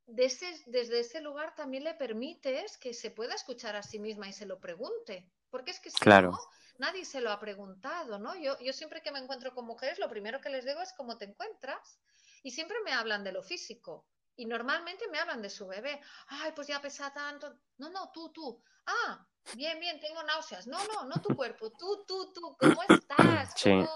[0.07, 4.47] Desde ese lugar también le permites que se pueda escuchar a sí misma y se
[4.47, 5.31] lo pregunte.
[5.51, 6.39] Porque es que si no,
[6.79, 8.35] nadie se lo ha preguntado, ¿no?
[8.37, 11.17] Yo, yo siempre que me encuentro con mujeres, lo primero que les digo es cómo
[11.17, 12.01] te encuentras.
[12.43, 14.07] Y siempre me hablan de lo físico.
[14.37, 16.01] Y normalmente me hablan de su bebé.
[16.27, 17.55] Ay, pues ya pesa tanto.
[17.79, 18.63] No, no, tú, tú.
[18.87, 20.67] Ah, bien, bien, tengo náuseas.
[20.67, 21.71] No, no, no tu cuerpo.
[21.71, 22.57] Tú, tú, tú.
[22.59, 23.55] ¿Cómo estás?
[23.63, 23.89] ¿Cómo,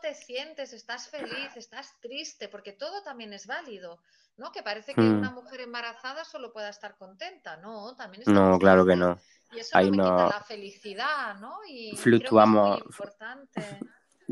[0.00, 0.72] te sientes?
[0.72, 1.56] ¿Estás feliz?
[1.56, 2.48] ¿Estás triste?
[2.48, 3.98] Porque todo también es válido.
[4.38, 4.50] ¿No?
[4.50, 5.34] Que parece que una hmm.
[5.34, 7.58] mujer embarazada solo pueda estar contenta.
[7.58, 9.18] No, también está No, claro que no.
[9.52, 11.58] Y eso no me quita la felicidad, ¿no?
[11.68, 12.78] Y fluctuamos.
[12.78, 13.78] Creo que es muy importante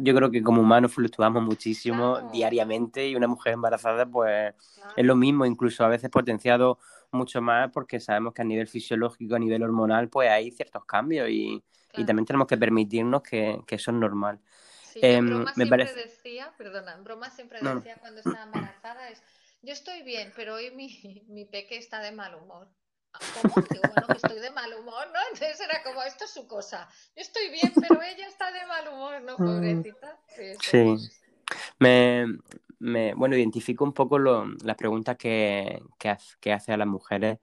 [0.03, 4.55] yo creo que como humanos fluctuamos muchísimo diariamente y una mujer embarazada pues
[4.97, 6.79] es lo mismo, incluso a veces potenciado
[7.13, 11.29] mucho más porque sabemos que a nivel fisiológico, a nivel hormonal pues hay ciertos cambios
[11.29, 11.63] y,
[12.07, 14.39] también tenemos que permitirnos que, eso es normal.
[14.93, 19.23] Sí, en em, broma siempre decía, perdona, broma siempre decía cuando estaba embarazada es,
[19.63, 20.89] yo estoy bien, pero hoy mi,
[21.29, 22.69] mi peque está de mal humor.
[23.43, 23.55] ¿Cómo?
[23.69, 25.19] Digo, bueno, que estoy de mal humor, ¿no?
[25.33, 26.89] Entonces era como, esto es su cosa.
[27.17, 29.37] Yo estoy bien, pero ella está de mal humor, ¿no?
[29.39, 29.47] Mm.
[29.47, 30.19] Pobrecita.
[30.61, 31.11] Sí.
[31.79, 32.27] Me,
[32.81, 37.39] me, bueno, identifico un poco lo, las preguntas que, que, que, hace a las mujeres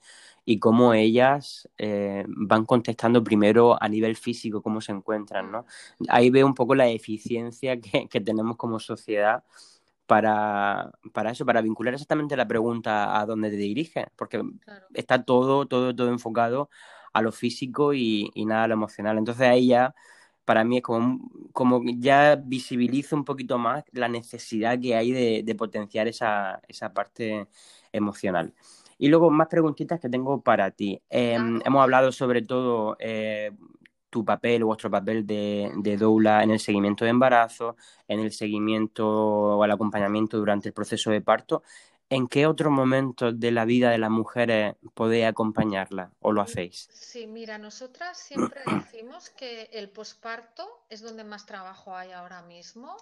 [0.45, 5.65] y cómo ellas eh, van contestando primero a nivel físico, cómo se encuentran, ¿no?
[6.09, 9.43] Ahí veo un poco la eficiencia que, que tenemos como sociedad
[10.07, 14.41] para, para eso, para vincular exactamente la pregunta a dónde te diriges, porque
[14.93, 16.69] está todo, todo, todo enfocado
[17.13, 19.17] a lo físico y, nada a lo emocional.
[19.17, 19.93] Entonces ahí ya,
[20.47, 25.11] para mí es como, como ya visibilizo un poquito más la necesidad que hay
[25.43, 27.49] de, potenciar esa, esa parte
[27.91, 28.53] emocional.
[28.97, 31.01] Y luego más preguntitas que tengo para ti.
[31.09, 33.51] Em, hemos hablado sobre todo eh,
[34.09, 37.75] tu papel, vuestro papel de, de, doula en el seguimiento de embarazo,
[38.07, 41.61] en el seguimiento o el acompañamiento durante el proceso de parto.
[42.09, 46.87] ¿En qué otros momentos de la vida de las mujeres podéis acompañarla o lo hacéis?
[46.91, 52.95] Sí, mira, nosotras siempre decimos que el posparto es donde más trabajo hay ahora mismo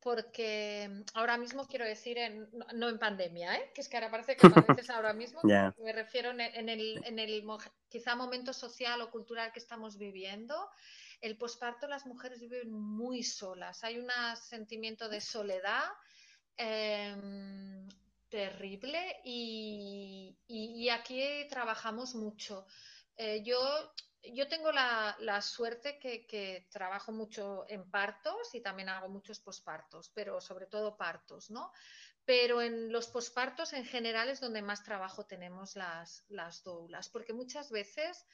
[0.00, 3.70] porque mm, ahora mismo quiero decir, en, no en pandemia, ¿eh?
[3.74, 7.18] que es que ahora parece que a veces ahora mismo, me refiero en el, en
[7.18, 7.44] el
[7.88, 10.54] quizá momento social o cultural que estamos viviendo,
[11.20, 15.84] el posparto las mujeres viven muy solas, hay un sentimiento de soledad
[16.56, 17.88] em,
[18.28, 22.66] terrible y, y, aquí trabajamos mucho.
[23.16, 23.58] Eh, yo
[24.22, 30.40] yo tengo la, suerte que, trabajo mucho en partos y también hago muchos pospartos, pero
[30.40, 31.72] sobre todo partos, ¿no?
[32.24, 37.32] Pero en los pospartos en general es donde más trabajo tenemos las, las doulas, porque
[37.32, 38.26] muchas veces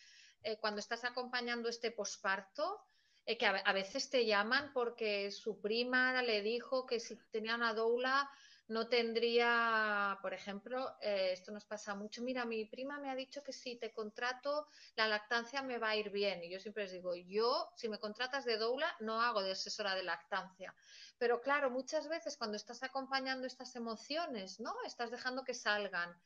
[0.43, 2.83] eh, cuando estás acompañando este posparto,
[3.27, 7.73] eh, que a, veces te llaman porque su prima le dijo que si tenía una
[7.73, 8.29] doula
[8.69, 13.43] no tendría, por ejemplo, eh, esto nos pasa mucho, mira, mi prima me ha dicho
[13.43, 16.43] que si te contrato la lactancia me va a ir bien.
[16.43, 19.95] Y yo siempre les digo, yo, si me contratas de doula, no hago de asesora
[19.95, 20.75] de lactancia.
[21.19, 24.75] Pero claro, muchas veces cuando estás acompañando estas emociones, ¿no?
[24.87, 26.19] Estás dejando que salgan.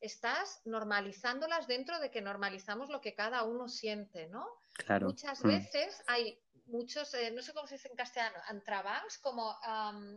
[0.00, 4.46] Estás normalizándolas dentro de que normalizamos lo que cada uno siente, ¿no?
[4.74, 5.06] Claro.
[5.06, 5.48] Muchas mm.
[5.48, 9.56] veces hay muchos, eh, no sé cómo se dice en castellano, antrabanks, como,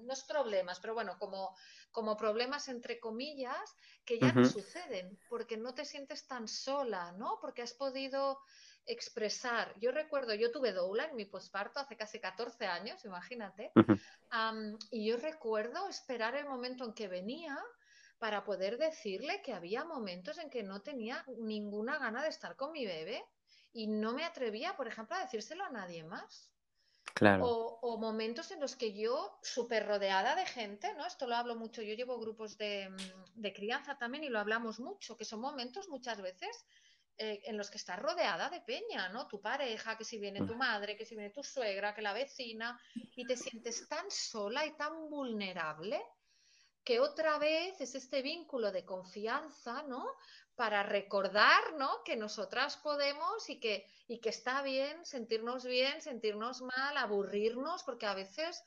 [0.03, 1.55] no es problemas, pero bueno, como,
[1.91, 7.37] como problemas entre comillas que ya no suceden, porque no te sientes tan sola, ¿no?
[7.41, 8.39] Porque has podido
[8.85, 9.75] expresar.
[9.79, 13.71] Yo recuerdo, yo tuve doula en mi posparto hace casi 14 años, imagínate,
[14.91, 17.57] y yo recuerdo esperar el momento en que venía
[18.17, 22.71] para poder decirle que había momentos en que no tenía ninguna gana de estar con
[22.71, 23.23] mi bebé
[23.73, 26.51] y no me atrevía, por ejemplo, a decírselo a nadie más.
[27.13, 27.45] Claro.
[27.45, 31.05] O, momentos en los que yo, súper rodeada de gente, ¿no?
[31.05, 32.89] Esto lo hablo mucho, yo llevo grupos de,
[33.33, 36.65] de, crianza también y lo hablamos mucho, que son momentos muchas veces
[37.21, 39.27] eh, en los que estás rodeada de peña, ¿no?
[39.27, 40.57] Tu pareja, que si viene tu mm.
[40.57, 42.79] madre, que si viene tu suegra, que la vecina,
[43.13, 46.01] y te sientes tan sola y tan vulnerable
[46.81, 50.05] que otra vez es este vínculo de confianza, ¿no?
[50.59, 52.03] Para recordar, ¿no?
[52.03, 58.05] Que nosotras podemos y que, y que está bien sentirnos bien, sentirnos mal, aburrirnos, porque
[58.05, 58.61] a veces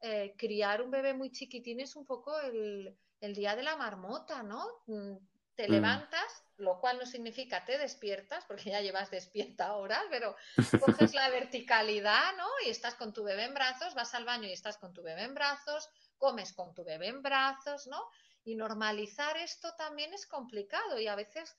[0.00, 2.96] eh, criar un bebé muy chiquitín es un poco el,
[3.34, 4.66] día de la marmota, ¿no?
[4.86, 5.16] Mm,
[5.54, 5.70] te mm.
[5.70, 10.34] levantas, lo cual no significa te despiertas, porque ya llevas despierta ahora, pero
[10.80, 12.48] coges la verticalidad, ¿no?
[12.64, 15.24] Y estás con tu bebé en brazos, vas al baño y estás con tu bebé
[15.24, 18.02] en brazos, comes con tu bebé en brazos, ¿no?
[18.44, 21.56] Y normalizar esto también es complicado y a veces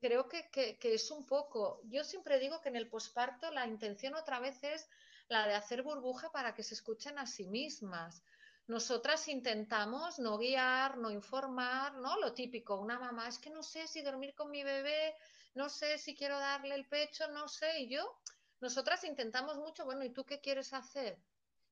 [0.00, 4.14] creo que, que, es un poco, yo siempre digo que en el posparto la intención
[4.14, 4.88] otra vez es
[5.28, 8.22] la de hacer burbuja para que se escuchen a sí mismas.
[8.66, 12.18] Nosotras intentamos no guiar, no informar, ¿no?
[12.18, 15.14] Lo típico, una mamá, es que no sé si dormir con mi bebé,
[15.54, 18.18] no sé si quiero darle el pecho, no sé, y yo,
[18.60, 21.16] nosotras intentamos mucho, bueno, ¿y tú qué quieres hacer?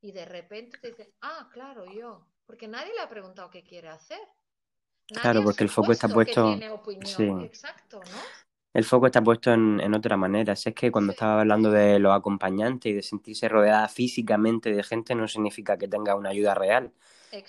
[0.05, 3.89] y de repente te dicen, ah, claro, yo, porque nadie le ha preguntado qué quiere
[3.89, 4.21] hacer.
[5.09, 6.59] claro, porque el foco está puesto.
[7.05, 7.29] Sí.
[7.43, 8.44] Exacto, ¿no?
[8.75, 10.57] El foco está puesto en, otra manera.
[10.57, 14.83] Si es que cuando estaba hablando de los acompañantes y de sentirse rodeada físicamente de
[14.83, 16.93] gente, no significa que tenga una ayuda real.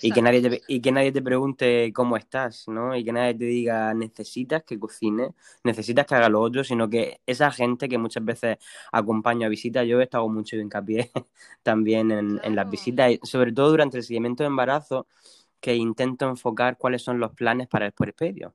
[0.00, 2.96] Y que, nadie te, y que nadie te pregunte cómo estás, ¿no?
[2.96, 5.34] Y que nadie te diga necesitas que cocine,
[5.64, 8.58] necesitas que haga lo otro, sino que esa gente que muchas veces
[8.92, 11.10] acompaña a visitas, yo he estado mucho hincapié
[11.62, 15.06] también en, en las visitas, sobre todo durante el seguimiento de embarazo,
[15.60, 18.54] que intento enfocar cuáles son los planes para el puerperio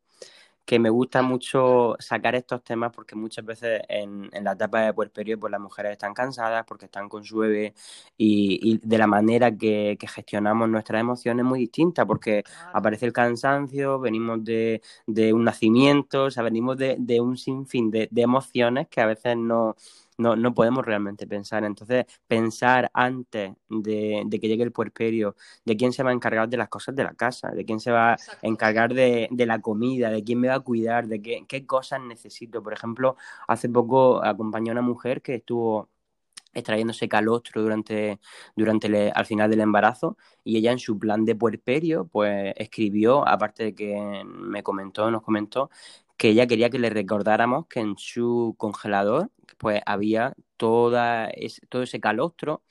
[0.66, 5.40] que me gusta mucho sacar estos temas porque muchas veces en, la etapa de puerperio
[5.40, 7.74] pues las mujeres están cansadas porque están con su bebé
[8.18, 12.44] y, de la manera que, gestionamos nuestras emociones es muy distinta porque
[12.74, 14.82] aparece el cansancio, venimos de,
[15.34, 19.76] un nacimiento, o sea, venimos de, un sinfín de emociones que a veces no
[20.22, 21.64] no, no podemos realmente pensar.
[21.64, 26.58] Entonces, pensar antes de, que llegue el puerperio, de quién se va a encargar de
[26.58, 30.24] las cosas de la casa, de quién se va a encargar de, la comida, de
[30.24, 32.64] quién me va a cuidar, de qué, qué cosas necesito.
[32.64, 35.90] Por ejemplo, hace poco acompañé a una mujer que estuvo
[36.54, 38.20] extrayéndose calostro durante,
[38.56, 43.64] durante al final del embarazo y ella en su plan de puerperio pues escribió, aparte
[43.66, 45.70] de que me comentó, nos comentó
[46.18, 51.30] que ella quería que le recordáramos que en su congelador pues había toda
[51.70, 52.64] todo ese calostro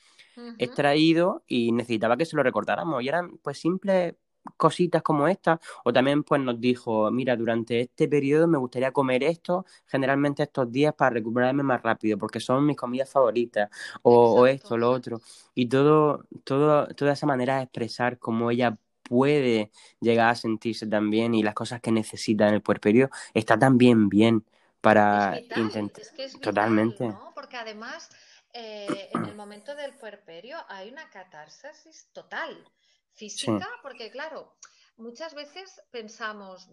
[0.59, 3.03] extraído y necesitaba que se lo recordáramos.
[3.03, 4.14] Y eran pues simples
[4.57, 5.61] cositas como esta.
[5.85, 10.71] O también pues nos dijo, mira, durante este periodo me gustaría comer esto, generalmente estos
[10.71, 13.71] días para recuperarme más rápido, porque son mis comidas favoritas.
[14.03, 15.21] O, o esto, lo otro.
[15.55, 21.35] Y todo, todo, toda esa manera de expresar cómo ella puede llegar a sentirse también
[21.35, 24.45] y las cosas que necesita en el puerperio está también bien
[24.81, 26.05] para intentar.
[26.40, 27.12] Totalmente.
[27.35, 28.11] Porque además,
[28.53, 32.64] eh, en el momento del puerperio hay una catarsis total,
[33.12, 34.57] física, porque claro,
[34.97, 36.69] muchas veces pensamos,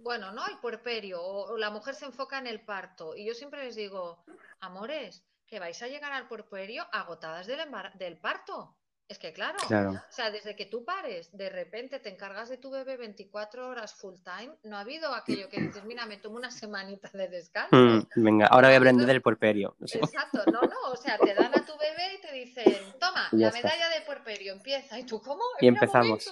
[0.00, 0.46] bueno, ¿no?
[0.46, 4.24] El puerperio, o, la mujer se enfoca en el parto, y yo siempre les digo,
[4.60, 7.60] amores, que vais a llegar al puerperio agotadas del,
[7.94, 8.77] del parto.
[9.08, 12.70] Es que claro, o sea, desde que tú pares, de repente te encargas de tu
[12.70, 16.50] bebé 24 horas full time, no ha habido aquello que dices, mira, me tomo una
[16.50, 17.74] semanita de descanso.
[17.74, 19.76] Mm, venga, ahora voy a aprender del puerperio.
[19.80, 23.50] Exacto, no, no, o sea, te dan a tu bebé y te dicen, toma, la
[23.50, 24.98] medalla de puerperio, empieza.
[24.98, 25.42] ¿Y tú cómo?
[25.58, 26.30] Y empezamos.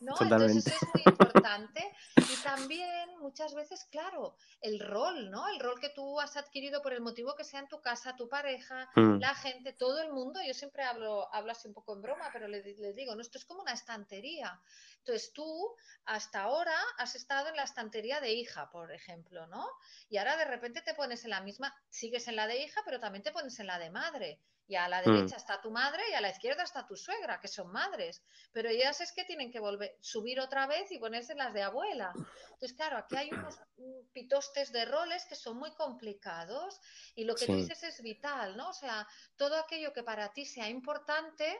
[0.00, 0.14] ¿No?
[0.20, 1.92] Entonces es muy importante.
[2.16, 5.48] Y también muchas veces, claro, el rol, ¿no?
[5.48, 8.28] El rol que tú has adquirido por el motivo que sea en tu casa, tu
[8.28, 9.18] pareja, mm.
[9.18, 10.40] la gente, todo el mundo.
[10.46, 13.44] Yo siempre hablo, hablo así un poco en broma, pero les, digo, no, esto es
[13.44, 14.60] como una estantería.
[14.98, 19.66] Entonces tú hasta ahora has estado en la estantería de hija, por ejemplo, ¿no?
[20.08, 23.00] Y ahora de repente te pones en la misma, sigues en la de hija, pero
[23.00, 24.40] también te pones en la de madre.
[24.68, 25.04] Y a la mm.
[25.04, 28.22] derecha está tu madre y a la izquierda está tu suegra, que son madres.
[28.52, 32.12] Pero ellas es que tienen que volver, subir otra vez y ponerse las de abuela.
[32.14, 33.58] Entonces, claro, aquí hay unos
[34.12, 36.80] pitostes de roles que son muy complicados
[37.14, 38.70] y lo que dices es vital, ¿no?
[38.70, 39.06] O sea,
[39.36, 41.58] todo aquello que para ti sea importante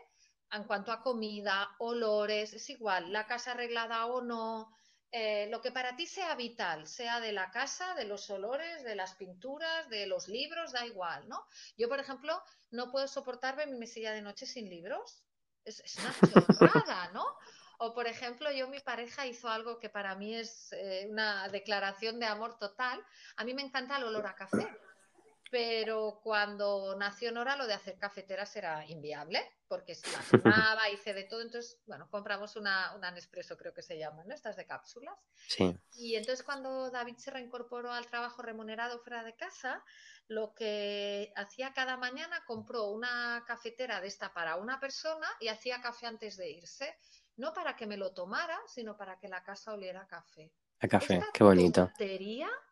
[0.52, 4.72] en cuanto a comida, olores, es igual, la casa arreglada o no,
[5.12, 8.94] eh, lo que para ti sea vital, sea de la casa, de los olores, de
[8.94, 11.46] las pinturas, de los libros, da igual, ¿no?
[11.76, 15.22] Yo, por ejemplo, no puedo soportarme mi mesilla de noche sin libros.
[15.64, 17.24] Es, una chorrada, ¿no?
[17.78, 22.18] O, por ejemplo, yo, mi pareja hizo algo que para mí es eh, una declaración
[22.18, 23.04] de amor total.
[23.36, 24.66] A mí me encanta el olor a café
[25.50, 30.18] pero cuando nació Nora lo de hacer cafeteras era inviable, porque se la
[30.76, 34.34] quemaba, hice de todo, entonces, bueno, compramos una, una Nespresso, creo que se llama, ¿no?
[34.34, 35.16] Estas de cápsulas.
[35.48, 35.78] Sí.
[35.94, 39.84] Y entonces cuando David se reincorporó al trabajo remunerado fuera de casa,
[40.28, 45.80] lo que hacía cada mañana, compró una cafetera de esta para una persona y hacía
[45.80, 46.98] café antes de irse,
[47.36, 50.52] no para que me lo tomara, sino para que la casa oliera café.
[50.80, 51.90] A café, qué bonito.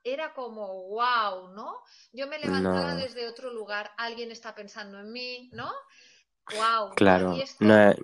[0.05, 1.81] era como wow, ¿no?
[2.13, 5.73] Yo me levantaba desde otro lugar, alguien está pensando en mí, ¿no?
[6.51, 6.95] Wow.
[6.95, 7.95] Claro, no,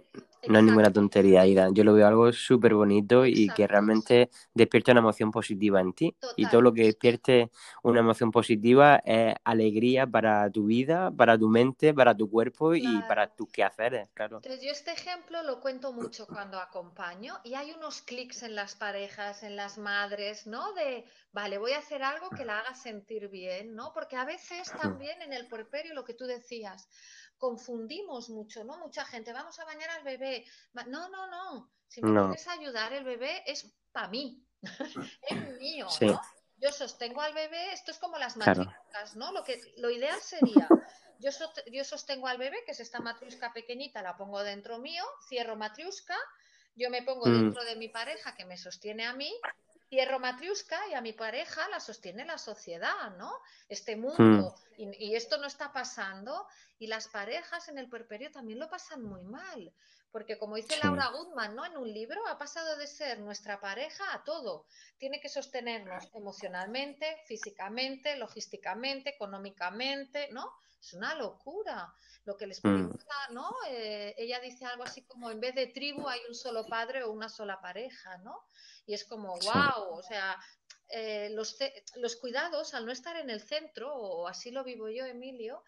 [0.49, 1.68] no es ninguna tontería, Ida.
[1.72, 6.16] Yo lo veo algo súper bonito y que realmente despierta una emoción positiva en ti.
[6.36, 7.51] Y todo lo que despierte
[7.82, 13.03] una emoción positiva es alegría para tu vida, para tu mente, para tu cuerpo y
[13.03, 14.36] para tus quehaceres, claro.
[14.36, 18.74] Entonces, yo este ejemplo lo cuento mucho cuando acompaño y hay unos clics en las
[18.74, 20.72] parejas, en las madres, ¿no?
[20.74, 23.93] De, vale, voy a hacer algo que la haga sentir bien, ¿no?
[23.93, 26.88] Porque a veces también en el puerperio lo que tú decías,
[27.41, 28.78] confundimos mucho, ¿no?
[28.78, 30.45] Mucha gente, vamos a bañar al bebé.
[30.86, 31.72] No, no, no.
[31.88, 34.47] Si me quieres ayudar, el bebé es para mí.
[35.28, 36.20] es mío, ¿no?
[36.59, 39.32] Yo sostengo al bebé, esto es como las matriuscas, ¿no?
[39.32, 40.68] Lo, que, lo ideal sería,
[41.18, 41.30] yo,
[41.72, 46.18] yo sostengo al bebé, que es esta matriusca pequeñita, la pongo dentro mío, cierro matriusca,
[46.76, 47.32] yo me pongo mm.
[47.32, 49.34] dentro de mi pareja que me sostiene a mí
[49.91, 53.32] Cierro Matriuska y a mi pareja la sostiene la sociedad, ¿no?
[53.68, 54.55] Este mundo.
[54.78, 54.93] Hmm.
[54.97, 56.47] Y, esto no está pasando.
[56.78, 59.72] Y las parejas en el puerperio también lo pasan muy mal.
[60.12, 61.64] Porque como dice Laura Goodman, ¿no?
[61.64, 64.66] En un libro ha pasado de ser nuestra pareja a todo.
[64.98, 70.52] Tiene que sostenernos emocionalmente, físicamente, logísticamente, económicamente, ¿no?
[70.80, 71.92] Es una locura
[72.24, 72.62] lo que les hmm.
[72.62, 73.54] pregunta, ¿no?
[73.68, 77.12] Eh, ella dice algo así como en vez de tribu hay un solo padre o
[77.12, 78.44] una sola pareja, ¿no?
[78.86, 80.38] Y es como, wow, o sea,
[80.88, 81.56] eh, los,
[81.96, 85.62] los, cuidados al no estar en el centro, o así lo vivo yo, Emilio,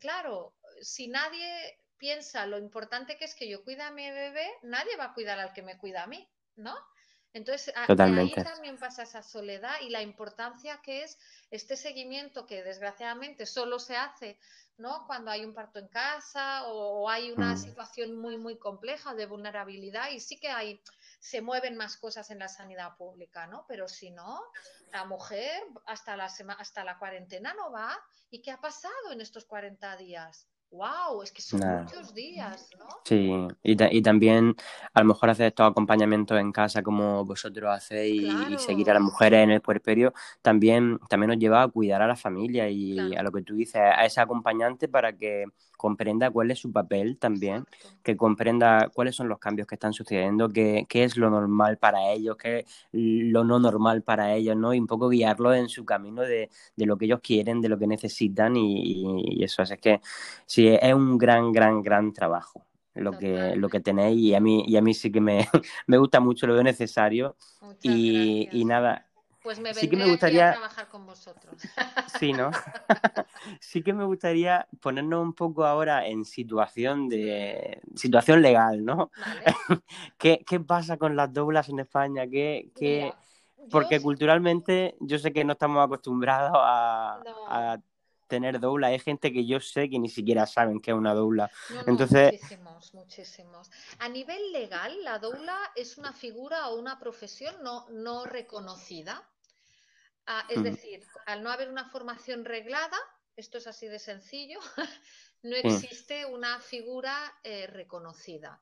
[0.00, 4.96] claro, si nadie piensa lo importante que es que yo cuida a mi bebé, nadie
[4.96, 6.74] va a cuidar al que me cuida a mí, ¿no?
[7.32, 11.16] Entonces, ahí también pasa esa soledad y la importancia que es
[11.52, 14.36] este seguimiento que desgraciadamente solo se hace
[14.78, 15.06] ¿no?
[15.06, 17.58] cuando hay un parto en casa o, hay una mm.
[17.58, 20.82] situación muy, muy compleja de vulnerabilidad y sí que hay
[21.20, 23.64] se mueven más cosas en la sanidad pública, ¿no?
[23.68, 24.42] Pero si no,
[24.90, 26.24] la mujer hasta la,
[26.58, 27.96] hasta la cuarentena no va.
[28.28, 30.48] ¿Y qué ha pasado en estos 40 días?
[30.72, 31.22] ¡Wow!
[31.22, 32.86] Es que son muchos días, ¿no?
[33.04, 33.30] Sí,
[33.62, 34.56] y, y, también
[34.94, 39.02] a lo mejor hacer estos acompañamientos en casa como vosotros hacéis y, seguir a las
[39.02, 43.22] mujeres en el puerperio también, también nos lleva a cuidar a la familia y a
[43.22, 45.44] lo que tú dices, a ese acompañante para que
[45.82, 47.66] comprenda cuál es su papel también,
[48.04, 52.12] que comprenda cuáles son los cambios que están sucediendo, qué, qué es lo normal para
[52.12, 54.72] ellos, qué es lo no normal para ellos, ¿no?
[54.72, 57.80] Y un poco guiarlos en su camino de, de lo que ellos quieren, de lo
[57.80, 59.62] que necesitan y, y eso.
[59.62, 60.00] Así es que
[60.46, 64.64] sí, es un gran, gran, gran trabajo lo que, lo que tenéis y a mí,
[64.66, 65.48] y a mí sí que me,
[65.86, 67.36] me gusta mucho, lo veo necesario.
[67.82, 69.06] y, y, nada,
[69.42, 71.54] pues me sí que me gustaría a trabajar con vosotros.
[72.18, 72.50] Sí, ¿no?
[73.60, 79.10] sí que me gustaría ponernos un poco ahora en situación de situación legal, ¿no?
[80.18, 82.26] ¿Qué, pasa con las doblas en España?
[82.28, 83.12] ¿Qué,
[83.70, 87.78] Porque culturalmente yo sé que no estamos acostumbrados a,
[88.32, 88.86] tener doula.
[88.86, 91.50] Hay gente que yo sé que ni siquiera saben qué es una doula.
[91.86, 92.32] Entonces...
[92.32, 93.70] Muchísimos, muchísimos.
[93.98, 99.22] A nivel legal, la doula es una figura o una profesión no, no reconocida
[100.26, 102.96] Ah, es decir, al no haber una formación reglada,
[103.36, 104.60] esto es así de sencillo,
[105.42, 108.60] no existe una figura eh, reconocida.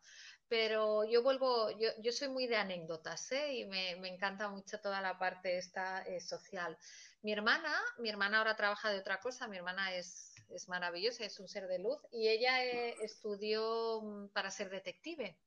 [0.50, 3.54] Pero yo vuelvo, yo, soy muy de anécdotas ¿eh?
[3.54, 6.76] y me, encanta mucho toda la parte esta eh, social.
[7.22, 11.38] Mi hermana, mi hermana ahora trabaja de otra cosa, mi hermana es, es maravillosa, es
[11.38, 12.64] un ser de luz y ella
[13.00, 15.38] estudió mm, para ser detective.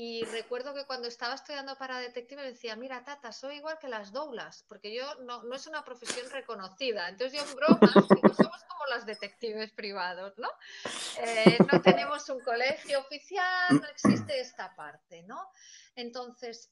[0.00, 3.88] Y recuerdo que cuando estaba estudiando para detective me decía, mira, Tata, soy igual que
[3.88, 7.08] las doulas, porque yo no, no es una profesión reconocida.
[7.08, 10.48] Entonces yo en broma, somos como las detectives privados, ¿no?
[11.20, 15.50] Eh, no tenemos un colegio oficial, no existe esta parte, ¿no?
[15.96, 16.70] Entonces,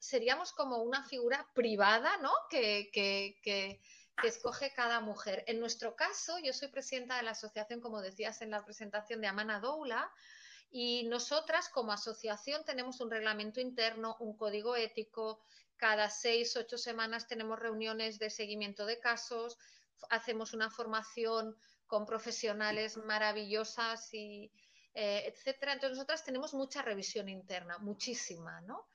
[0.00, 2.32] seríamos como una figura privada, ¿no?
[2.48, 3.82] Que, que, que,
[4.22, 5.44] que, escoge cada mujer.
[5.48, 9.26] En nuestro caso, yo soy presidenta de la asociación, como decías en la presentación de
[9.26, 10.10] Amana Doula,
[10.72, 15.44] y nosotras como asociación tenemos un reglamento interno, un código ético,
[15.76, 19.58] cada seis, ocho semanas tenemos reuniones de seguimiento de casos,
[20.08, 21.56] hacemos una formación
[21.86, 24.50] con profesionales maravillosas y
[24.94, 25.74] eh, etcétera.
[25.74, 28.88] Entonces nosotras tenemos mucha revisión interna, muchísima, ¿no?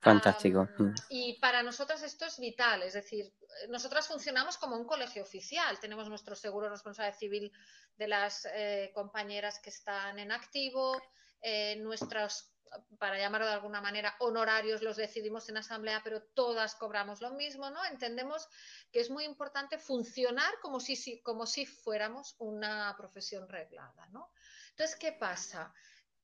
[0.00, 0.68] Fantástico.
[0.78, 0.94] Mm.
[1.10, 3.32] y para nosotras esto es vital, es decir,
[3.68, 7.52] nosotras funcionamos como un colegio oficial, tenemos nuestro seguro responsable civil
[7.96, 11.00] de las eh, compañeras que están en activo,
[11.42, 12.52] eh, nuestros,
[12.98, 17.68] para llamarlo de alguna manera, honorarios los decidimos en asamblea, pero todas cobramos lo mismo,
[17.70, 17.84] ¿no?
[17.84, 18.48] Entendemos
[18.90, 24.30] que es muy importante funcionar como si, como si fuéramos una profesión reglada, ¿no?
[24.70, 25.72] Entonces, ¿qué pasa?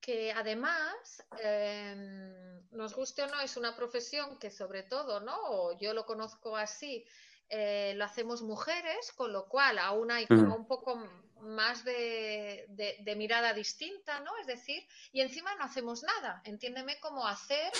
[0.00, 5.36] que además, em, nos guste o no, es una profesión que sobre todo, ¿no?
[5.48, 7.04] O yo lo conozco así,
[7.48, 10.96] eh, lo hacemos mujeres, con lo cual aún hay como un poco
[11.42, 12.66] más de,
[13.16, 14.36] mirada distinta, ¿no?
[14.38, 14.82] Es decir,
[15.12, 17.72] y encima no hacemos nada, entiéndeme cómo hacer,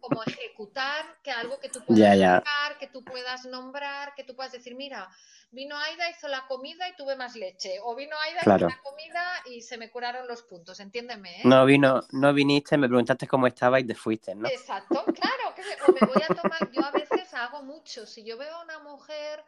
[0.00, 2.42] como, ejecutar, que algo que tú puedas
[2.78, 5.08] que tú puedas nombrar, que tú puedas decir, mira,
[5.50, 9.22] vino Aida, hizo la comida y tuve más leche, o vino Aida, hizo la comida
[9.46, 11.40] y se me curaron los puntos, entiéndeme.
[11.40, 11.42] ¿eh?
[11.44, 14.48] No vino, no viniste, me preguntaste cómo estaba y te fuiste, ¿no?
[14.48, 18.54] Exacto, claro, que me voy a tomar, yo a veces hago mucho, si yo veo
[18.54, 19.44] a una mujer,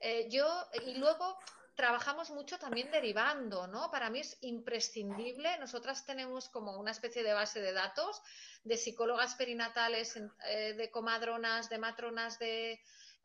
[0.00, 0.46] eh, yo,
[0.86, 1.38] y luego
[1.76, 3.90] trabajamos mucho también derivando, ¿no?
[3.90, 5.58] Para mí es imprescindible.
[5.58, 8.22] Nosotras tenemos como una especie de base de datos
[8.64, 10.16] de psicólogas perinatales,
[10.48, 12.80] eh, de comadronas, de matronas, de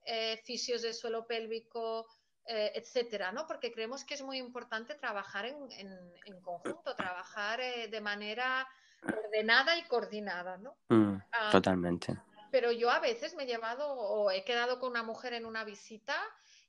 [0.06, 2.06] eh, fisios del suelo pélvico,
[2.46, 3.48] eh, etcétera, ¿no?
[3.48, 8.68] Porque creemos que es muy importante trabajar en, conjunto, trabajar de manera
[9.02, 10.76] ordenada y coordinada, ¿no?
[10.90, 12.18] Mm, ah, totalmente.
[12.52, 15.64] Pero yo a veces me he llevado o he quedado con una mujer en una
[15.64, 16.18] visita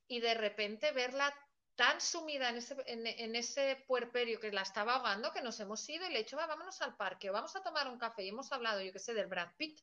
[0.07, 1.35] y de repente verla
[1.77, 6.07] tan sumida en ese, en, ese puerperio que la estaba ahogando que nos hemos ido
[6.07, 8.81] y le he dicho, vámonos al parque, vamos a tomar un café y hemos hablado,
[8.81, 9.81] yo qué sé, del Brad Pitt.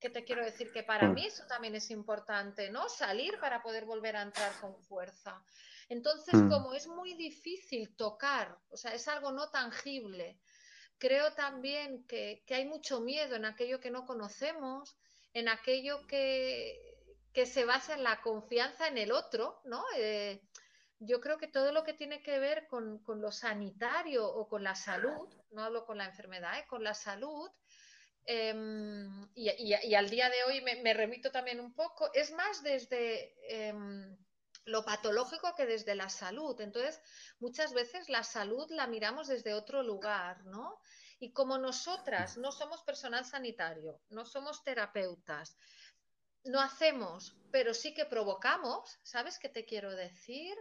[0.00, 1.14] Que te quiero decir que para mm.
[1.14, 2.88] mí eso también es importante, ¿no?
[2.88, 5.42] Salir para poder volver a entrar con fuerza.
[5.88, 6.48] Entonces, mm.
[6.48, 10.38] como es muy difícil tocar, o sea, es algo no tangible,
[10.98, 14.96] creo también que, hay mucho miedo en aquello que no conocemos,
[15.32, 16.96] en aquello que,
[17.32, 19.84] que se basa en la confianza en el otro, ¿no?
[19.96, 20.42] Eh,
[21.00, 24.74] yo creo que todo lo que tiene que ver con, lo sanitario o con la
[24.74, 26.66] salud, no hablo con la enfermedad, ¿eh?
[26.68, 27.50] con la salud,
[28.24, 34.16] em, y, al día de hoy me, remito también un poco, es más desde em,
[34.64, 36.60] lo patológico que desde la salud.
[36.60, 37.00] Entonces,
[37.38, 40.80] muchas veces la salud la miramos desde otro lugar, ¿no?
[41.20, 45.56] Y como nosotras no somos personal sanitario, no somos terapeutas,
[46.44, 50.56] no hacemos, pero sí que provocamos, ¿sabes qué te quiero decir?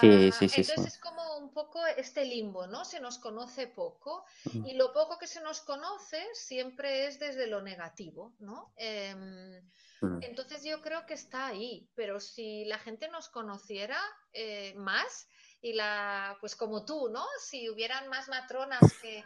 [0.00, 2.84] Sí, sí, sí, entonces es como un poco este limbo, ¿no?
[2.84, 4.24] Se nos conoce poco
[4.64, 8.72] y lo poco que se nos conoce siempre es desde lo negativo, ¿no?
[8.76, 9.62] Em,
[10.20, 13.98] entonces yo creo que está ahí, pero si la gente nos conociera
[14.32, 15.28] eh, más
[15.60, 17.24] y la, pues como tú, ¿no?
[17.38, 19.24] Si hubieran más matronas que,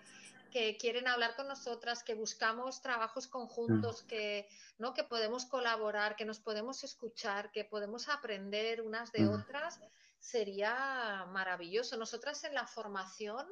[0.57, 4.95] que quieren hablar con nosotras, que buscamos trabajos conjuntos, que, ¿no?
[4.95, 9.81] que podemos colaborar, que nos podemos escuchar, que podemos aprender unas de otras,
[10.27, 11.97] sería maravilloso.
[11.97, 13.47] Nosotras en la formación,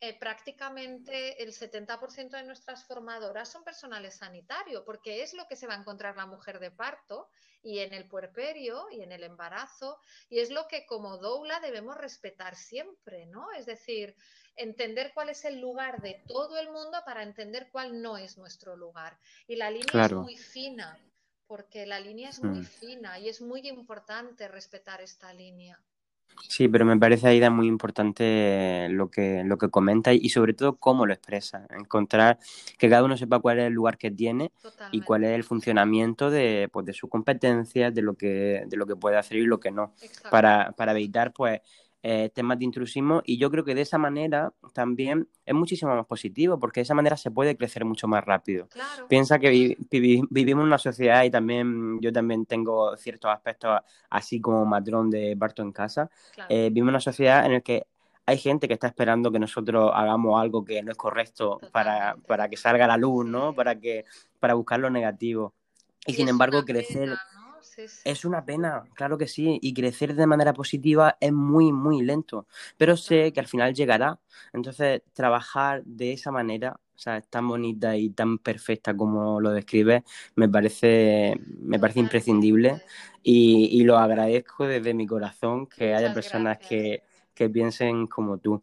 [0.00, 5.66] eh, prácticamente el 70% de nuestras formadoras son personales sanitarios, porque es lo que se
[5.66, 7.30] va a encontrar la mujer de parto
[7.62, 11.96] y en el puerperio y en el embarazo, y es lo que como doula debemos
[11.96, 13.50] respetar siempre, ¿no?
[13.52, 14.14] Es decir,
[14.56, 18.76] entender cuál es el lugar de todo el mundo para entender cuál no es nuestro
[18.76, 19.18] lugar.
[19.46, 20.98] Y la línea es muy fina,
[21.46, 22.66] porque la línea es muy mm.
[22.66, 25.80] fina y es muy importante respetar esta línea.
[26.40, 30.76] Sí, pero me parece Aida muy importante lo que, lo que comenta y sobre todo
[30.76, 31.66] cómo lo expresa.
[31.70, 32.38] Encontrar
[32.78, 34.52] que cada uno sepa cuál es el lugar que tiene
[34.90, 38.86] y cuál es el funcionamiento de, pues, de sus competencias, de lo que, de lo
[38.86, 39.94] que puede hacer y lo que no.
[40.28, 41.60] Para, para evitar pues
[42.04, 46.04] eh, temas de intrusismo y yo creo que de esa manera también es muchísimo más
[46.04, 48.66] positivo porque de esa manera se puede crecer mucho más rápido.
[49.08, 53.80] Piensa que vivimos en una sociedad y también yo también tengo ciertos aspectos
[54.10, 56.10] así como matrón de Barto en casa.
[56.48, 57.86] Eh, vivimos en una sociedad en la que
[58.26, 62.48] hay gente que está esperando que nosotros hagamos algo que no es correcto para, para,
[62.48, 63.54] que salga a la luz, ¿no?
[63.54, 64.04] Para, que,
[64.40, 65.54] para buscar lo negativo.
[66.06, 67.10] Y, sin embargo, crecer...
[68.04, 72.46] Es una pena, claro que sí, y crecer de manera positiva es muy, muy lento,
[72.76, 74.18] pero sé que al final llegará.
[74.52, 80.02] Entonces, trabajar de esa manera, o sea, tan bonita y tan perfecta como lo describes,
[80.34, 82.80] me parece, me parece imprescindible
[83.22, 87.02] y, lo agradezco desde mi corazón que haya personas que,
[87.34, 88.60] que piensen como tú.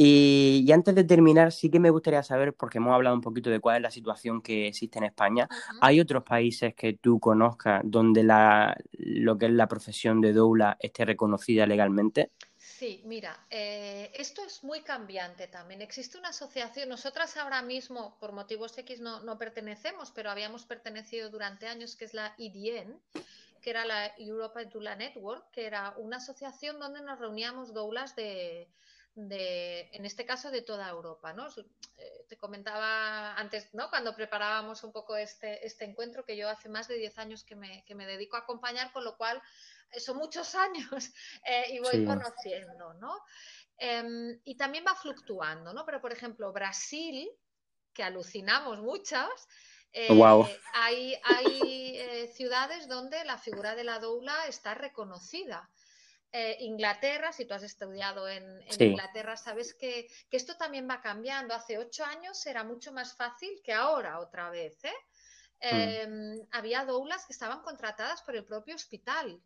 [0.00, 3.58] Y, antes de terminar, sí que me gustaría saber, porque hemos hablado un poquito de
[3.58, 5.48] cuál es la situación que existe en España,
[5.80, 10.76] ¿hay otros países que tú conozcas donde la, lo que es la profesión de doula
[10.78, 12.30] esté reconocida legalmente?
[12.56, 15.82] Sí, mira, eh, esto es muy cambiante también.
[15.82, 21.28] Existe una asociación, nosotras ahora mismo, por motivos X, no, no pertenecemos, pero habíamos pertenecido
[21.28, 23.00] durante años, que es la IDN,
[23.60, 28.68] que era la Europa Doula Network, que era una asociación donde nos reuníamos doulas de
[29.26, 31.32] de, en este caso, de toda Europa.
[31.32, 31.48] ¿no?
[31.48, 33.90] Eh, te comentaba antes, ¿no?
[33.90, 37.56] cuando preparábamos un poco este, este encuentro, que yo hace más de 10 años que
[37.56, 39.42] me, que me dedico a acompañar, con lo cual
[39.90, 41.12] eh, son muchos años
[41.44, 42.94] eh, y voy conociendo.
[42.94, 43.20] ¿no?
[43.76, 45.84] Em, y también va fluctuando, ¿no?
[45.84, 47.28] pero por ejemplo, Brasil,
[47.92, 49.28] que alucinamos muchas,
[50.74, 55.68] hay, hay ciudades donde la figura de la doula está reconocida.
[56.30, 61.54] Eh, Inglaterra, si tú has estudiado en, Inglaterra, sabes que, esto también va cambiando.
[61.54, 64.76] Hace ocho años era mucho más fácil que ahora otra vez.
[64.84, 64.92] ¿eh?
[65.62, 65.76] Mm.
[65.76, 69.40] Em, había doulas que estaban contratadas por el propio hospital.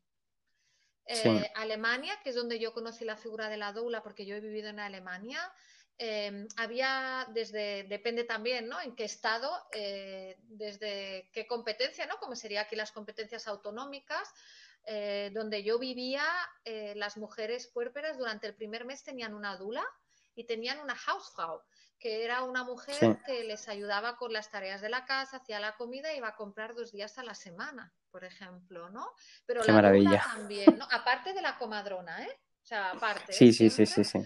[1.07, 4.41] Eh, Alemania, que es donde yo conocí la figura de la doula porque yo he
[4.41, 5.41] vivido en Alemania,
[5.99, 8.81] em, había desde, depende también, ¿no?
[8.81, 12.19] En qué estado, desde qué competencia, ¿no?
[12.19, 14.33] Como sería aquí las competencias autonómicas,
[14.87, 16.25] eh, donde yo vivía,
[16.65, 19.85] eh, las mujeres puérperas durante el primer mes tenían una dula
[20.35, 21.61] y tenían una Hausfrau,
[21.99, 25.77] que era una mujer que les ayudaba con las tareas de la casa, hacía la
[25.77, 29.07] comida y iba a comprar dos días a la semana, por ejemplo, ¿no?
[29.47, 30.21] Pero la maravilla.
[30.35, 30.89] también, ¿no?
[30.91, 32.41] Aparte de la comadrona, ¿eh?
[32.63, 33.33] O sea, aparte.
[33.33, 34.19] Sí, sí, sí, sí, sí.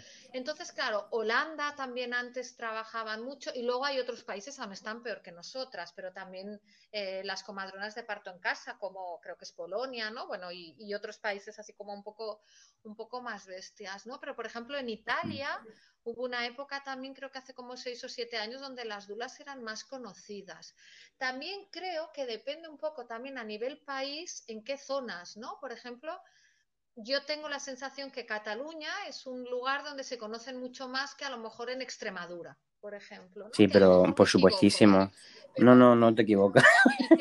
[0.47, 5.21] Entonces, claro, Holanda también antes trabajaban mucho y luego hay otros países aún están peor
[5.21, 6.61] que nosotras, pero también
[6.93, 10.29] eh, las comadronas de parto en casa, como creo que es Polonia, ¿no?
[10.29, 12.43] Bueno, y, otros países así como un poco,
[12.85, 14.21] un poco más bestias, ¿no?
[14.21, 15.61] Pero, por ejemplo, en Italia
[16.05, 19.41] hubo una época también, creo que hace como seis o siete años, donde las dulas
[19.41, 20.77] eran más conocidas.
[21.19, 25.59] También creo que depende un poco también a nivel país en qué zonas, ¿no?
[25.61, 26.17] Por ejemplo,
[26.97, 31.25] yo tengo la sensación que Cataluña es un lugar donde se conocen mucho más que
[31.25, 33.51] a lo mejor en Extremadura, por ejemplo.
[33.53, 35.11] Sí, pero por supuestísimo.
[35.59, 36.65] No, no, no te equivocas.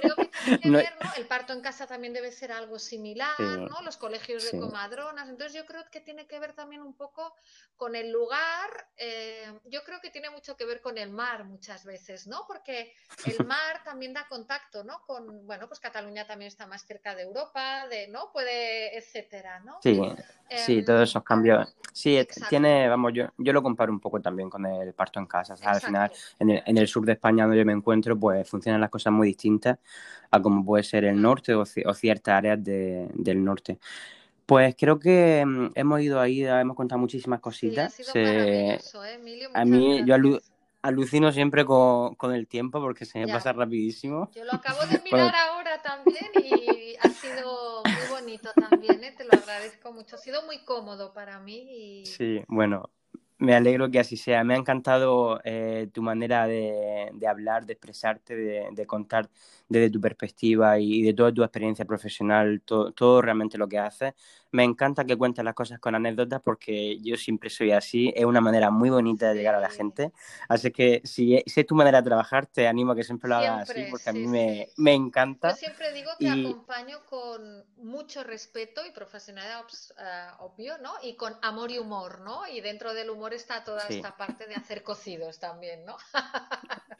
[0.02, 0.25] creo que
[1.18, 3.82] El parto en casa también debe ser algo similar, ¿no?
[3.84, 5.30] Los colegios de comadronas.
[5.30, 7.36] Entonces yo creo que tiene que ver también un poco
[7.78, 8.88] con el lugar.
[8.98, 12.44] Eh, yo creo que tiene mucho que ver con el mar muchas veces, ¿no?
[12.48, 12.94] Porque
[13.26, 15.02] el mar también da contacto, ¿no?
[15.06, 18.32] Con, bueno, pues Cataluña también está más cerca de Europa, de, ¿no?
[18.32, 19.80] Puede, etcétera, ¿no?
[19.82, 20.00] Sí,
[20.50, 21.76] sí, em, todos esos cambios.
[21.94, 25.56] Sí, tiene, vamos, yo, yo lo comparo un poco también con el parto en casa.
[25.64, 28.82] al final, en el, en el sur de España donde yo me encuentro, pues funcionan
[28.82, 29.78] las cosas muy distintas
[30.36, 33.80] a como puede ser el norte o, ciertas áreas del norte.
[34.46, 38.00] Pues creo que mm, hemos ido ahí, hemos contado muchísimas cositas.
[38.14, 38.80] ¿eh,
[39.54, 40.16] a mí, yo
[40.82, 44.30] alucino siempre con, el tiempo porque se me pasa rapidísimo.
[44.36, 49.14] Yo lo acabo de mirar ahora también y ha sido muy bonito también, ¿eh?
[49.18, 50.16] te lo agradezco mucho.
[50.16, 52.02] Ha sido muy cómodo para mí.
[52.02, 52.06] Y...
[52.06, 52.92] Sí, bueno,
[53.38, 54.44] me alegro que así sea.
[54.44, 59.30] Me ha encantado eh, tu manera de, hablar, de expresarte, de, contar
[59.68, 64.14] desde tu perspectiva y, de toda tu experiencia profesional, todo realmente lo que haces.
[64.56, 68.14] Me encanta que cuentes las cosas con anécdotas porque yo siempre soy así.
[68.16, 70.14] Es una manera muy bonita de llegar a la gente.
[70.48, 73.70] Así que si, es tu manera de trabajar, te animo a que siempre lo hagas
[73.70, 75.50] así porque a mí me, me, encanta.
[75.50, 79.66] Yo siempre digo que acompaño con mucho respeto y profesionalidad
[80.00, 80.94] eh, obvio, ¿no?
[81.04, 82.48] Y con amor y humor, ¿no?
[82.48, 85.98] Y dentro del humor está toda esta parte de hacer cocidos también, ¿no?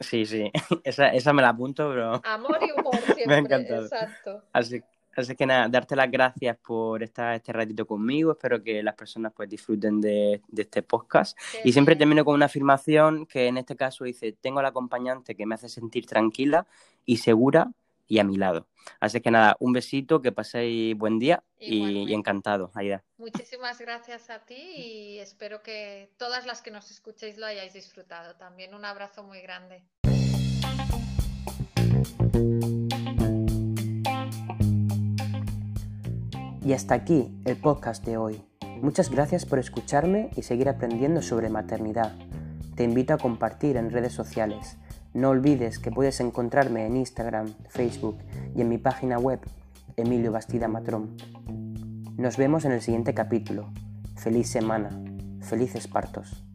[0.00, 0.52] sí, sí.
[0.84, 2.20] Esa, esa me la apunto, pero...
[2.22, 3.26] Amor y humor siempre.
[3.26, 3.84] me ha encantado.
[3.86, 4.44] Exacto.
[4.52, 4.82] Así
[5.16, 8.32] Así que nada, darte las gracias por estar este ratito conmigo.
[8.32, 11.38] Espero que las personas pues disfruten de, este podcast.
[11.64, 15.46] y siempre termino con una afirmación que en este caso dice, tengo al acompañante que
[15.46, 16.66] me hace sentir tranquila
[17.04, 17.70] y segura
[18.06, 18.68] y a mi lado.
[19.00, 23.02] Así que nada, un besito, que paséis buen día y, encantado, Aida.
[23.16, 28.36] Muchísimas gracias a ti y espero que todas las que nos escuchéis lo hayáis disfrutado.
[28.36, 29.82] También un abrazo muy grande.
[36.66, 38.42] Y hasta aquí el podcast de hoy.
[38.82, 42.16] Muchas gracias por escucharme y seguir aprendiendo sobre maternidad.
[42.74, 44.76] Te invito a compartir en redes sociales.
[45.14, 48.18] No olvides que puedes encontrarme en Instagram, Facebook
[48.56, 49.38] y en mi página web
[49.96, 51.16] Emilio Bastida Matrón.
[52.16, 53.70] Nos vemos en el siguiente capítulo.
[54.16, 54.90] Feliz semana.
[55.42, 56.45] Felices partos.